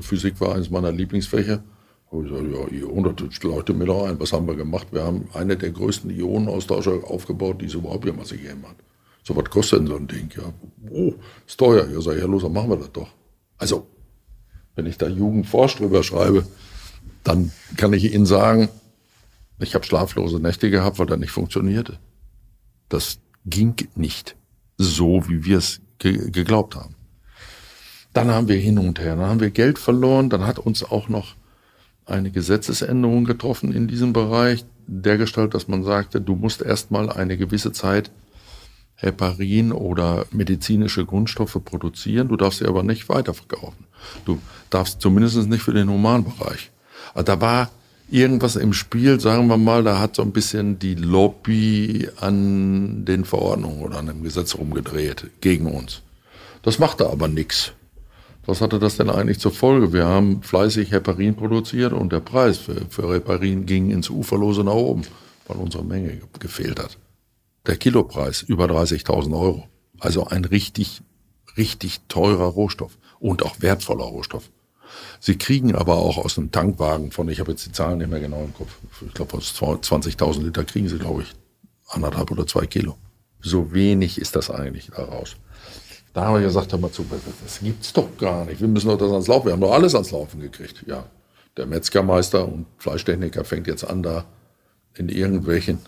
Physik 0.00 0.40
war 0.40 0.54
eines 0.54 0.70
meiner 0.70 0.92
Lieblingsfächer, 0.92 1.62
habe 2.10 2.24
ich 2.24 2.30
gesagt, 2.30 2.72
ja, 2.72 2.78
Ionen, 2.78 3.16
leuchtet 3.42 3.76
mir 3.76 3.84
doch 3.84 4.06
ein. 4.06 4.18
Was 4.18 4.32
haben 4.32 4.46
wir 4.46 4.54
gemacht? 4.54 4.88
Wir 4.92 5.04
haben 5.04 5.28
eine 5.34 5.56
der 5.56 5.70
größten 5.70 6.10
Ionenaustauscher 6.10 7.04
aufgebaut, 7.04 7.60
die 7.60 7.66
es 7.66 7.74
überhaupt 7.74 8.04
jemals 8.04 8.30
gegeben 8.30 8.64
hat. 8.66 8.76
So, 9.22 9.36
was 9.36 9.44
kostet 9.50 9.80
denn 9.80 9.86
so 9.88 9.96
ein 9.96 10.06
Ding? 10.06 10.30
Ja, 10.34 10.52
oh, 10.90 11.14
ist 11.46 11.58
teuer. 11.58 11.86
Ja, 11.90 12.00
sag 12.00 12.14
ich, 12.14 12.20
ja, 12.20 12.26
los, 12.26 12.42
dann 12.42 12.52
machen 12.52 12.70
wir 12.70 12.76
das 12.78 12.92
doch. 12.92 13.08
Also, 13.58 13.86
wenn 14.74 14.86
ich 14.86 14.96
da 14.96 15.08
Jugendforsch 15.08 15.76
drüber 15.76 16.02
schreibe, 16.02 16.46
dann 17.24 17.52
kann 17.76 17.92
ich 17.92 18.14
Ihnen 18.14 18.24
sagen, 18.24 18.70
ich 19.58 19.74
habe 19.74 19.84
schlaflose 19.84 20.40
Nächte 20.40 20.70
gehabt, 20.70 20.98
weil 20.98 21.06
das 21.06 21.18
nicht 21.18 21.32
funktionierte. 21.32 21.98
Das 22.88 23.18
ging 23.44 23.74
nicht 23.96 24.36
so, 24.78 25.28
wie 25.28 25.44
wir 25.44 25.58
es 25.58 25.80
ge 25.98 26.30
geglaubt 26.30 26.76
haben. 26.76 26.94
Dann 28.18 28.34
haben 28.34 28.48
wir 28.48 28.56
hin 28.56 28.78
und 28.78 28.98
her, 28.98 29.16
dann 29.16 29.26
haben 29.26 29.40
wir 29.40 29.50
Geld 29.50 29.78
verloren, 29.78 30.30
dann 30.30 30.46
hat 30.46 30.58
uns 30.58 30.84
auch 30.84 31.08
noch 31.08 31.34
eine 32.06 32.30
Gesetzesänderung 32.30 33.24
getroffen 33.24 33.72
in 33.72 33.88
diesem 33.88 34.12
Bereich, 34.12 34.64
der 34.86 35.18
Gestalt, 35.18 35.54
dass 35.54 35.68
man 35.68 35.84
sagte, 35.84 36.20
du 36.20 36.34
musst 36.34 36.62
erstmal 36.62 37.10
eine 37.10 37.36
gewisse 37.36 37.72
Zeit 37.72 38.10
Heparin 38.94 39.70
oder 39.70 40.26
medizinische 40.32 41.04
Grundstoffe 41.04 41.58
produzieren, 41.64 42.28
du 42.28 42.36
darfst 42.36 42.58
sie 42.58 42.66
aber 42.66 42.82
nicht 42.82 43.08
weiterverkaufen. 43.08 43.86
Du 44.24 44.40
darfst 44.70 45.00
zumindest 45.00 45.36
nicht 45.48 45.62
für 45.62 45.74
den 45.74 45.88
Humanbereich. 45.88 46.70
Also 47.14 47.24
da 47.24 47.40
war 47.40 47.70
irgendwas 48.10 48.56
im 48.56 48.72
Spiel, 48.72 49.20
sagen 49.20 49.46
wir 49.46 49.56
mal, 49.56 49.84
da 49.84 49.98
hat 50.00 50.16
so 50.16 50.22
ein 50.22 50.32
bisschen 50.32 50.78
die 50.78 50.94
Lobby 50.94 52.08
an 52.20 53.04
den 53.04 53.24
Verordnungen 53.24 53.82
oder 53.82 53.98
an 53.98 54.06
dem 54.06 54.22
Gesetz 54.22 54.56
rumgedreht 54.56 55.30
gegen 55.40 55.66
uns. 55.66 56.02
Das 56.62 56.78
machte 56.78 57.08
aber 57.08 57.28
nichts. 57.28 57.72
Was 58.48 58.62
hatte 58.62 58.78
das 58.78 58.96
denn 58.96 59.10
eigentlich 59.10 59.40
zur 59.40 59.52
Folge? 59.52 59.92
Wir 59.92 60.06
haben 60.06 60.42
fleißig 60.42 60.90
Heparin 60.90 61.36
produziert 61.36 61.92
und 61.92 62.14
der 62.14 62.20
Preis 62.20 62.56
für, 62.56 62.80
für 62.88 63.12
Heparin 63.12 63.66
ging 63.66 63.90
ins 63.90 64.08
Uferlose 64.08 64.64
nach 64.64 64.72
oben, 64.72 65.02
weil 65.46 65.58
unsere 65.58 65.84
Menge 65.84 66.18
gefehlt 66.40 66.78
hat. 66.82 66.96
Der 67.66 67.76
Kilopreis 67.76 68.40
über 68.40 68.64
30.000 68.64 69.38
Euro. 69.38 69.68
Also 70.00 70.28
ein 70.28 70.46
richtig, 70.46 71.02
richtig 71.58 72.00
teurer 72.08 72.46
Rohstoff 72.46 72.96
und 73.20 73.42
auch 73.42 73.60
wertvoller 73.60 74.04
Rohstoff. 74.04 74.48
Sie 75.20 75.36
kriegen 75.36 75.74
aber 75.74 75.96
auch 75.96 76.16
aus 76.16 76.38
einem 76.38 76.50
Tankwagen 76.50 77.10
von, 77.10 77.28
ich 77.28 77.40
habe 77.40 77.50
jetzt 77.50 77.66
die 77.66 77.72
Zahlen 77.72 77.98
nicht 77.98 78.08
mehr 78.08 78.20
genau 78.20 78.42
im 78.44 78.54
Kopf, 78.54 78.78
ich 79.06 79.12
glaube 79.12 79.36
aus 79.36 79.52
20.000 79.60 80.42
Liter 80.42 80.64
kriegen 80.64 80.88
sie, 80.88 80.98
glaube 80.98 81.20
ich, 81.20 81.34
anderthalb 81.86 82.30
oder 82.30 82.46
zwei 82.46 82.64
Kilo. 82.64 82.96
So 83.42 83.74
wenig 83.74 84.18
ist 84.18 84.36
das 84.36 84.50
eigentlich 84.50 84.90
daraus. 84.96 85.36
Da 86.12 86.24
haben 86.24 86.34
wir 86.34 86.42
gesagt, 86.42 86.72
hör 86.72 86.78
mal 86.78 86.90
zu, 86.90 87.04
das 87.44 87.60
gibt's 87.60 87.92
doch 87.92 88.08
gar 88.18 88.44
nicht. 88.46 88.60
Wir 88.60 88.68
müssen 88.68 88.88
doch 88.88 88.98
das 88.98 89.10
ans 89.10 89.26
Laufen. 89.26 89.46
Wir 89.46 89.52
haben 89.52 89.60
doch 89.60 89.72
alles 89.72 89.94
ans 89.94 90.10
Laufen 90.10 90.40
gekriegt. 90.40 90.84
Ja, 90.86 91.04
der 91.56 91.66
Metzgermeister 91.66 92.46
und 92.46 92.66
Fleischtechniker 92.78 93.44
fängt 93.44 93.66
jetzt 93.66 93.84
an, 93.84 94.02
da 94.02 94.24
in 94.94 95.08
irgendwelchen, 95.08 95.78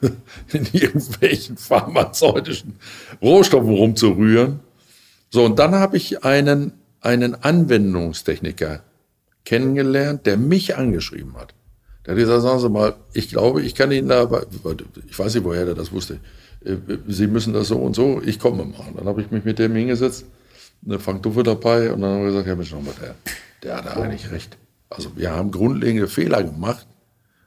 in 0.52 0.66
irgendwelchen 0.72 1.56
pharmazeutischen 1.56 2.76
Rohstoffen 3.22 3.70
rumzurühren. 3.70 4.60
So, 5.30 5.44
und 5.44 5.58
dann 5.58 5.74
habe 5.74 5.96
ich 5.96 6.24
einen 6.24 6.72
einen 7.00 7.34
Anwendungstechniker 7.42 8.82
kennengelernt, 9.44 10.26
der 10.26 10.36
mich 10.36 10.76
angeschrieben 10.76 11.36
hat. 11.36 11.54
Der 12.04 12.14
hat 12.14 12.18
gesagt, 12.18 12.42
sagen 12.42 12.60
Sie 12.60 12.68
mal, 12.68 12.96
ich 13.12 13.28
glaube, 13.28 13.62
ich 13.62 13.74
kann 13.74 13.92
Ihnen 13.92 14.08
da, 14.08 14.28
ich 15.08 15.18
weiß 15.18 15.34
nicht, 15.34 15.44
woher 15.44 15.64
der 15.64 15.74
das 15.74 15.92
wusste, 15.92 16.20
Sie 17.06 17.26
müssen 17.26 17.52
das 17.52 17.68
so 17.68 17.78
und 17.78 17.94
so, 17.94 18.20
ich 18.24 18.38
komme 18.38 18.64
mal. 18.64 18.92
Dann 18.96 19.06
habe 19.06 19.22
ich 19.22 19.30
mich 19.30 19.44
mit 19.44 19.58
dem 19.58 19.74
hingesetzt, 19.74 20.26
eine 20.84 20.98
Frank 20.98 21.22
Duffe 21.22 21.42
dabei 21.42 21.92
und 21.92 22.00
dann 22.00 22.10
haben 22.10 22.20
wir 22.20 22.26
gesagt, 22.28 22.46
ja 22.46 22.56
Mensch, 22.56 22.72
nochmal, 22.72 22.94
der, 23.00 23.14
der 23.62 23.76
hat 23.76 23.96
eigentlich 23.96 24.30
recht. 24.30 24.58
Also 24.90 25.16
wir 25.16 25.30
haben 25.30 25.50
grundlegende 25.50 26.08
Fehler 26.08 26.42
gemacht, 26.42 26.86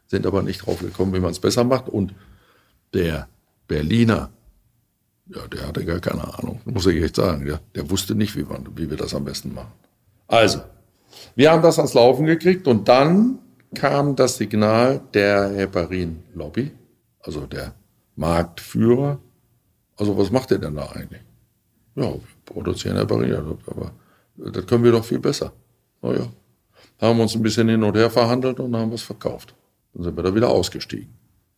sind 0.08 0.26
aber 0.26 0.44
nicht 0.44 0.66
drauf 0.66 0.80
gekommen, 0.80 1.14
wie 1.14 1.20
man 1.20 1.32
es 1.32 1.40
besser 1.40 1.64
macht. 1.64 1.90
Und 1.90 2.14
der 2.94 3.28
Berliner 3.68 4.30
ja, 5.36 5.48
der 5.48 5.68
hatte 5.68 5.86
gar 5.86 6.00
keine 6.00 6.38
Ahnung, 6.38 6.62
muss 6.66 6.86
ich 6.88 7.02
echt 7.02 7.16
sagen. 7.16 7.48
Ja. 7.48 7.60
Der 7.76 7.90
wusste 7.90 8.16
nicht, 8.16 8.36
wie, 8.36 8.44
man, 8.44 8.68
wie 8.76 8.90
wir 8.90 8.98
das 8.98 9.14
am 9.14 9.24
besten 9.24 9.54
machen. 9.54 9.72
Also, 10.28 10.62
wir 11.36 11.52
haben 11.52 11.62
das 11.62 11.78
ans 11.78 11.94
Laufen 11.94 12.26
gekriegt 12.26 12.68
und 12.68 12.88
dann 12.88 13.40
kam 13.74 14.16
das 14.16 14.38
Signal 14.38 15.02
der 15.14 15.50
Heparin-Lobby, 15.50 16.72
also 17.22 17.46
der 17.46 17.74
Marktführer. 18.16 19.20
Also, 19.98 20.18
was 20.18 20.32
macht 20.32 20.52
ihr 20.52 20.60
denn 20.60 20.76
da 20.76 20.90
eigentlich? 20.92 21.22
Ja, 21.96 22.04
wir 22.04 22.22
produzieren 22.46 22.98
Heparin, 22.98 23.34
aber 23.34 23.92
Das 24.38 24.66
können 24.66 24.84
wir 24.84 24.92
doch 24.92 25.06
viel 25.06 25.20
besser. 25.20 25.54
Naja, 26.02 26.28
haben 27.00 27.20
uns 27.20 27.36
ein 27.36 27.42
bisschen 27.42 27.70
hin 27.70 27.84
und 27.84 27.96
her 27.96 28.10
verhandelt 28.10 28.60
und 28.60 28.76
haben 28.76 28.94
es 28.94 29.02
verkauft. 29.02 29.54
Dann 29.94 30.04
sind 30.04 30.16
wir 30.16 30.24
da 30.24 30.34
wieder 30.34 30.50
ausgestiegen. 30.50 31.10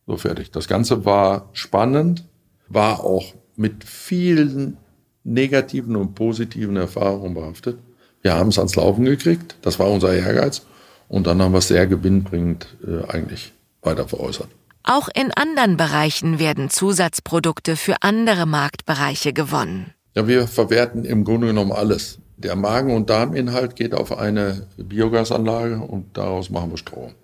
So 0.06 0.16
fertig. 0.16 0.50
Das 0.50 0.68
Ganze 0.68 1.04
war 1.04 1.48
spannend, 1.52 2.24
war 2.68 3.04
auch 3.04 3.34
mit 3.56 3.84
vielen 3.84 4.76
negativen 5.22 5.96
und 5.96 6.14
positiven 6.14 6.76
Erfahrungen 6.76 7.34
behaftet. 7.34 7.78
Wir 8.20 8.34
haben 8.34 8.48
es 8.48 8.58
ans 8.58 8.76
Laufen 8.76 9.04
gekriegt, 9.04 9.56
das 9.62 9.78
war 9.78 9.90
unser 9.90 10.14
Ehrgeiz. 10.14 10.62
Und 11.08 11.26
dann 11.26 11.40
haben 11.40 11.52
wir 11.52 11.58
es 11.58 11.68
sehr 11.68 11.86
gewinnbringend 11.86 12.76
äh, 12.86 13.04
eigentlich 13.10 13.52
weiter 13.82 14.08
veräußert. 14.08 14.48
Auch 14.86 15.08
in 15.14 15.32
anderen 15.32 15.78
Bereichen 15.78 16.38
werden 16.38 16.68
Zusatzprodukte 16.68 17.74
für 17.76 18.02
andere 18.02 18.44
Marktbereiche 18.44 19.32
gewonnen. 19.32 19.94
Ja, 20.14 20.28
wir 20.28 20.46
verwerten 20.46 21.06
im 21.06 21.24
Grunde 21.24 21.46
genommen 21.46 21.72
alles. 21.72 22.18
Der 22.36 22.54
Magen- 22.54 22.94
und 22.94 23.08
Darminhalt 23.08 23.76
geht 23.76 23.94
auf 23.94 24.16
eine 24.16 24.66
Biogasanlage 24.76 25.78
und 25.78 26.16
daraus 26.18 26.50
machen 26.50 26.70
wir 26.70 26.76
Strom 26.76 27.14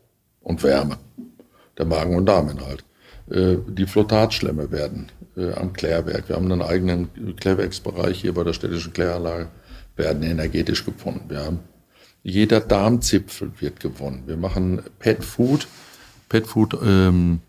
und 0.41 0.63
Wärme. 0.63 0.97
Der 1.77 1.85
Magen- 1.85 2.17
und 2.17 2.25
Darminhalt. 2.27 2.83
Äh, 3.31 3.57
die 3.69 3.87
Flotatschlemme 3.87 4.71
werden 4.71 5.13
äh, 5.37 5.53
am 5.53 5.75
Klärwerk, 5.75 6.31
wir 6.31 6.37
haben 6.37 6.51
einen 6.51 6.63
eigenen 6.63 7.37
Klärwerksbereich 7.37 8.23
hier 8.23 8.33
bei 8.33 8.43
der 8.43 8.55
städtischen 8.55 8.95
Kläranlage, 8.95 9.49
werden 9.97 10.23
energetisch 10.23 10.87
gewonnen. 10.87 11.25
Wir 11.29 11.45
haben 11.45 11.59
jeder 12.23 12.61
Darmzipfel 12.61 13.53
wird 13.59 13.81
gewonnen. 13.81 14.23
Wir 14.27 14.37
machen 14.37 14.83
Pet 14.99 15.23
Food, 15.23 15.69
Pet 16.29 16.47
Food 16.47 16.79
ähm, 16.83 17.41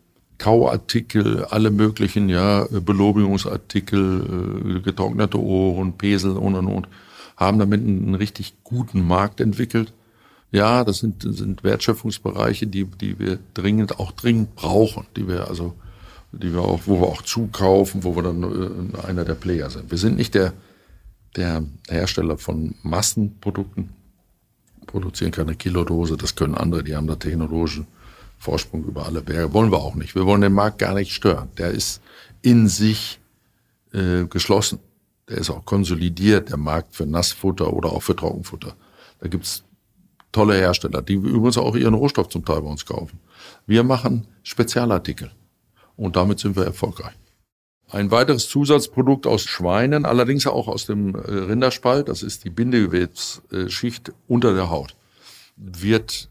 Kauartikel, 0.41 1.45
alle 1.45 1.69
möglichen, 1.69 2.27
ja, 2.27 2.65
Belobigungsartikel, 2.71 4.77
äh, 4.77 4.79
getrocknete 4.79 5.39
Ohren, 5.39 5.93
Pesel 5.93 6.31
und 6.31 6.55
und 6.55 6.65
und, 6.65 6.87
haben 7.37 7.59
damit 7.59 7.81
einen, 7.81 8.15
richtig 8.15 8.55
guten 8.63 9.05
Markt 9.05 9.39
entwickelt. 9.39 9.93
Ja, 10.51 10.83
das 10.83 10.97
sind, 10.97 11.21
sind 11.21 11.63
Wertschöpfungsbereiche, 11.63 12.65
die, 12.65 12.85
die 12.85 13.19
wir 13.19 13.37
dringend, 13.53 13.99
auch 13.99 14.11
dringend 14.13 14.55
brauchen, 14.55 15.05
die 15.15 15.27
wir 15.27 15.47
also, 15.47 15.75
die 16.31 16.51
wir 16.51 16.61
auch, 16.61 16.81
wo 16.87 17.01
wir 17.01 17.07
auch 17.07 17.21
zukaufen, 17.21 18.03
wo 18.03 18.15
wir 18.15 18.23
dann 18.23 18.41
äh, 18.41 19.07
einer 19.07 19.25
der 19.25 19.35
Player 19.35 19.69
sind. 19.69 19.91
Wir 19.91 19.99
sind 19.99 20.17
nicht 20.17 20.33
der, 20.33 20.53
der 21.35 21.63
Hersteller 21.87 22.39
von 22.39 22.73
Massenprodukten, 22.81 23.91
produzieren 24.87 25.31
keine 25.31 25.53
Kilodose, 25.53 26.17
das 26.17 26.33
können 26.33 26.55
andere, 26.55 26.83
die 26.83 26.95
haben 26.95 27.05
da 27.05 27.15
technologischen 27.15 27.85
Vorsprung 28.41 28.83
über 28.85 29.05
alle 29.05 29.21
Berge. 29.21 29.53
Wollen 29.53 29.71
wir 29.71 29.77
auch 29.77 29.93
nicht. 29.93 30.15
Wir 30.15 30.25
wollen 30.25 30.41
den 30.41 30.53
Markt 30.53 30.79
gar 30.79 30.95
nicht 30.95 31.13
stören. 31.13 31.49
Der 31.59 31.69
ist 31.69 32.01
in 32.41 32.67
sich 32.67 33.19
äh, 33.93 34.25
geschlossen. 34.25 34.79
Der 35.29 35.37
ist 35.37 35.51
auch 35.51 35.63
konsolidiert, 35.63 36.49
der 36.49 36.57
Markt 36.57 36.95
für 36.95 37.05
Nassfutter 37.05 37.71
oder 37.71 37.91
auch 37.91 38.01
für 38.01 38.15
Trockenfutter. 38.15 38.75
Da 39.19 39.27
gibt's 39.27 39.63
tolle 40.31 40.55
Hersteller, 40.55 41.03
die 41.03 41.13
übrigens 41.13 41.59
auch 41.59 41.75
ihren 41.75 41.93
Rohstoff 41.93 42.29
zum 42.29 42.43
Teil 42.43 42.61
bei 42.61 42.67
uns 42.67 42.83
kaufen. 42.83 43.19
Wir 43.67 43.83
machen 43.83 44.27
Spezialartikel 44.41 45.31
und 45.95 46.15
damit 46.15 46.39
sind 46.39 46.55
wir 46.55 46.65
erfolgreich. 46.65 47.13
Ein 47.91 48.09
weiteres 48.09 48.49
Zusatzprodukt 48.49 49.27
aus 49.27 49.43
Schweinen, 49.43 50.05
allerdings 50.05 50.47
auch 50.47 50.67
aus 50.67 50.87
dem 50.87 51.13
äh, 51.13 51.19
Rinderspalt, 51.19 52.09
das 52.09 52.23
ist 52.23 52.43
die 52.43 52.49
Bindegewebsschicht 52.49 54.13
unter 54.27 54.55
der 54.55 54.71
Haut, 54.71 54.95
wird 55.57 56.30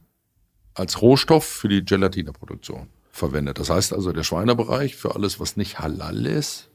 als 0.74 1.02
Rohstoff 1.02 1.44
für 1.44 1.68
die 1.68 1.84
Gelatineproduktion 1.84 2.88
verwendet. 3.10 3.58
Das 3.58 3.70
heißt 3.70 3.92
also 3.92 4.12
der 4.12 4.22
Schweinebereich 4.22 4.96
für 4.96 5.14
alles, 5.14 5.40
was 5.40 5.56
nicht 5.56 5.78
halal 5.78 6.26
ist 6.26 6.70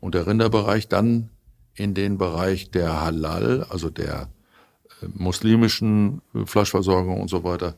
und 0.00 0.14
der 0.14 0.26
Rinderbereich 0.26 0.88
dann 0.88 1.30
in 1.74 1.94
den 1.94 2.18
Bereich 2.18 2.70
der 2.70 3.00
Halal, 3.00 3.66
also 3.68 3.90
der 3.90 4.28
äh, 5.02 5.06
muslimischen 5.14 6.22
äh, 6.34 6.44
Fleischversorgung 6.44 7.20
und 7.20 7.28
so 7.28 7.44
weiter 7.44 7.74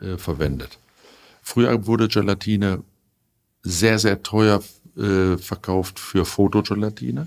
äh, 0.00 0.16
verwendet. 0.16 0.78
Früher 1.42 1.86
wurde 1.86 2.08
Gelatine 2.08 2.82
sehr, 3.62 3.98
sehr 3.98 4.22
teuer 4.22 4.62
äh, 4.96 5.38
verkauft 5.38 5.98
für 5.98 6.24
Fotogelatine. 6.24 7.26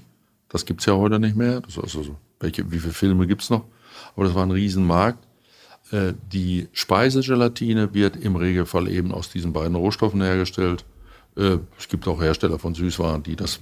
Das 0.50 0.66
gibt's 0.66 0.86
ja 0.86 0.94
heute 0.94 1.20
nicht 1.20 1.36
mehr. 1.36 1.62
Das 1.62 1.78
ist 1.78 1.84
also 1.84 2.04
so, 2.04 2.16
welche, 2.40 2.70
wie 2.72 2.80
viele 2.80 2.94
Filme 2.94 3.28
gibt's 3.28 3.50
noch? 3.50 3.66
Aber 4.16 4.26
das 4.26 4.36
war 4.36 4.44
ein 4.44 4.52
Riesenmarkt. 4.52 5.26
Äh, 5.92 6.14
die 6.32 6.68
Speisegelatine 6.72 7.94
wird 7.94 8.16
im 8.16 8.36
Regelfall 8.36 8.88
eben 8.88 9.12
aus 9.12 9.30
diesen 9.30 9.54
beiden 9.54 9.76
Rohstoffen 9.76 10.22
hergestellt. 10.22 10.86
Äh, 11.36 11.58
es 11.78 11.88
gibt 11.90 12.08
auch 12.08 12.22
Hersteller 12.22 12.60
von 12.60 12.74
Süßwaren, 12.74 13.24
die 13.24 13.36
das 13.36 13.60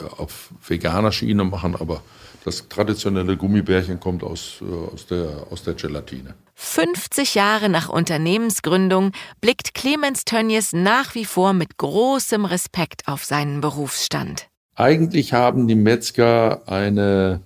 äh, 0.00 0.04
auf 0.16 0.50
veganer 0.66 1.12
Schiene 1.12 1.44
machen, 1.44 1.76
aber 1.76 2.02
das 2.44 2.68
traditionelle 2.68 3.36
Gummibärchen 3.36 3.98
kommt 3.98 4.22
aus, 4.22 4.62
aus, 4.92 5.06
der, 5.06 5.48
aus 5.50 5.64
der 5.64 5.74
Gelatine. 5.74 6.34
50 6.54 7.34
Jahre 7.34 7.68
nach 7.68 7.88
Unternehmensgründung 7.88 9.10
blickt 9.40 9.74
Clemens 9.74 10.24
Tönnies 10.24 10.72
nach 10.72 11.16
wie 11.16 11.24
vor 11.24 11.54
mit 11.54 11.76
großem 11.76 12.44
Respekt 12.44 13.08
auf 13.08 13.24
seinen 13.24 13.60
Berufsstand. 13.60 14.46
Eigentlich 14.76 15.32
haben 15.32 15.66
die 15.66 15.74
Metzger 15.74 16.68
eine 16.68 17.40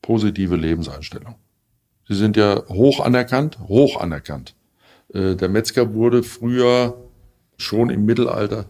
positive 0.00 0.56
Lebenseinstellung. 0.56 1.34
Sie 2.08 2.14
sind 2.14 2.36
ja 2.36 2.66
hoch 2.68 3.00
anerkannt, 3.00 3.58
hoch 3.60 4.00
anerkannt. 4.00 4.54
Äh, 5.12 5.34
der 5.36 5.48
Metzger 5.48 5.94
wurde 5.94 6.22
früher 6.22 6.96
schon 7.56 7.90
im 7.90 8.04
Mittelalter 8.04 8.66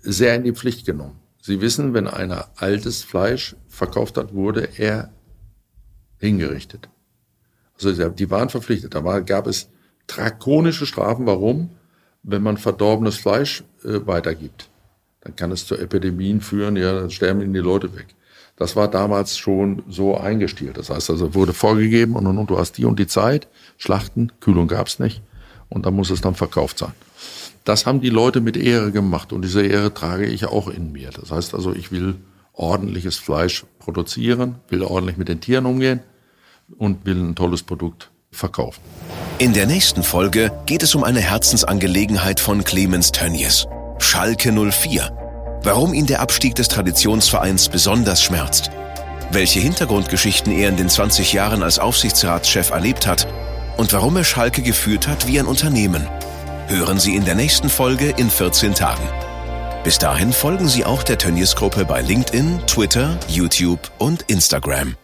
sehr 0.00 0.34
in 0.34 0.44
die 0.44 0.52
Pflicht 0.52 0.86
genommen. 0.86 1.18
Sie 1.40 1.60
wissen, 1.60 1.94
wenn 1.94 2.08
einer 2.08 2.50
altes 2.56 3.04
Fleisch 3.04 3.56
verkauft 3.68 4.16
hat, 4.16 4.34
wurde 4.34 4.68
er 4.78 5.12
hingerichtet. 6.18 6.88
Also 7.74 8.08
die 8.08 8.30
waren 8.30 8.48
verpflichtet. 8.48 8.94
Da 8.94 9.20
gab 9.20 9.46
es 9.46 9.68
drakonische 10.06 10.86
Strafen. 10.86 11.26
Warum? 11.26 11.70
Wenn 12.22 12.42
man 12.42 12.56
verdorbenes 12.56 13.16
Fleisch 13.16 13.62
äh, 13.84 14.00
weitergibt, 14.06 14.68
dann 15.20 15.36
kann 15.36 15.52
es 15.52 15.66
zu 15.66 15.76
Epidemien 15.76 16.40
führen. 16.40 16.76
Ja, 16.76 16.92
dann 16.92 17.10
sterben 17.10 17.40
ihnen 17.40 17.54
die 17.54 17.60
Leute 17.60 17.94
weg. 17.94 18.06
Das 18.56 18.74
war 18.74 18.88
damals 18.88 19.36
schon 19.36 19.82
so 19.88 20.16
eingestielt. 20.16 20.78
Das 20.78 20.90
heißt 20.90 21.10
also, 21.10 21.34
wurde 21.34 21.52
vorgegeben 21.52 22.16
und, 22.16 22.26
und, 22.26 22.50
du 22.50 22.58
hast 22.58 22.78
die 22.78 22.86
und 22.86 22.98
die 22.98 23.06
Zeit, 23.06 23.48
Schlachten, 23.76 24.32
Kühlung 24.40 24.66
gab's 24.66 24.98
nicht 24.98 25.22
und 25.68 25.84
dann 25.84 25.94
muss 25.94 26.10
es 26.10 26.22
dann 26.22 26.34
verkauft 26.34 26.78
sein. 26.78 26.92
Das 27.64 27.84
haben 27.84 28.00
die 28.00 28.10
Leute 28.10 28.40
mit 28.40 28.56
Ehre 28.56 28.92
gemacht 28.92 29.32
und 29.32 29.42
diese 29.42 29.62
Ehre 29.62 29.92
trage 29.92 30.26
ich 30.26 30.46
auch 30.46 30.68
in 30.68 30.92
mir. 30.92 31.10
Das 31.10 31.30
heißt 31.30 31.54
also, 31.54 31.74
ich 31.74 31.92
will 31.92 32.14
ordentliches 32.52 33.16
Fleisch 33.16 33.64
produzieren, 33.78 34.56
will 34.68 34.82
ordentlich 34.82 35.18
mit 35.18 35.28
den 35.28 35.40
Tieren 35.40 35.66
umgehen 35.66 36.00
und 36.78 37.04
will 37.04 37.16
ein 37.16 37.34
tolles 37.34 37.62
Produkt 37.62 38.10
verkaufen. 38.30 38.80
In 39.38 39.52
der 39.52 39.66
nächsten 39.66 40.02
Folge 40.02 40.50
geht 40.64 40.82
es 40.82 40.94
um 40.94 41.04
eine 41.04 41.20
Herzensangelegenheit 41.20 42.40
von 42.40 42.64
Clemens 42.64 43.12
Tönnies. 43.12 43.66
Schalke 43.98 44.52
04 44.52 45.25
warum 45.66 45.92
ihn 45.94 46.06
der 46.06 46.20
Abstieg 46.20 46.54
des 46.54 46.68
Traditionsvereins 46.68 47.68
besonders 47.68 48.22
schmerzt, 48.22 48.70
welche 49.32 49.58
Hintergrundgeschichten 49.58 50.52
er 50.52 50.68
in 50.68 50.76
den 50.76 50.88
20 50.88 51.32
Jahren 51.32 51.64
als 51.64 51.80
Aufsichtsratschef 51.80 52.70
erlebt 52.70 53.04
hat 53.04 53.26
und 53.76 53.92
warum 53.92 54.16
er 54.16 54.22
Schalke 54.22 54.62
geführt 54.62 55.08
hat 55.08 55.26
wie 55.26 55.40
ein 55.40 55.46
Unternehmen. 55.46 56.06
Hören 56.68 57.00
Sie 57.00 57.16
in 57.16 57.24
der 57.24 57.34
nächsten 57.34 57.68
Folge 57.68 58.14
in 58.16 58.30
14 58.30 58.74
Tagen. 58.74 59.08
Bis 59.82 59.98
dahin 59.98 60.32
folgen 60.32 60.68
Sie 60.68 60.84
auch 60.84 61.02
der 61.02 61.18
Tönnies 61.18 61.56
Gruppe 61.56 61.84
bei 61.84 62.00
LinkedIn, 62.00 62.60
Twitter, 62.68 63.18
YouTube 63.28 63.90
und 63.98 64.22
Instagram. 64.22 64.96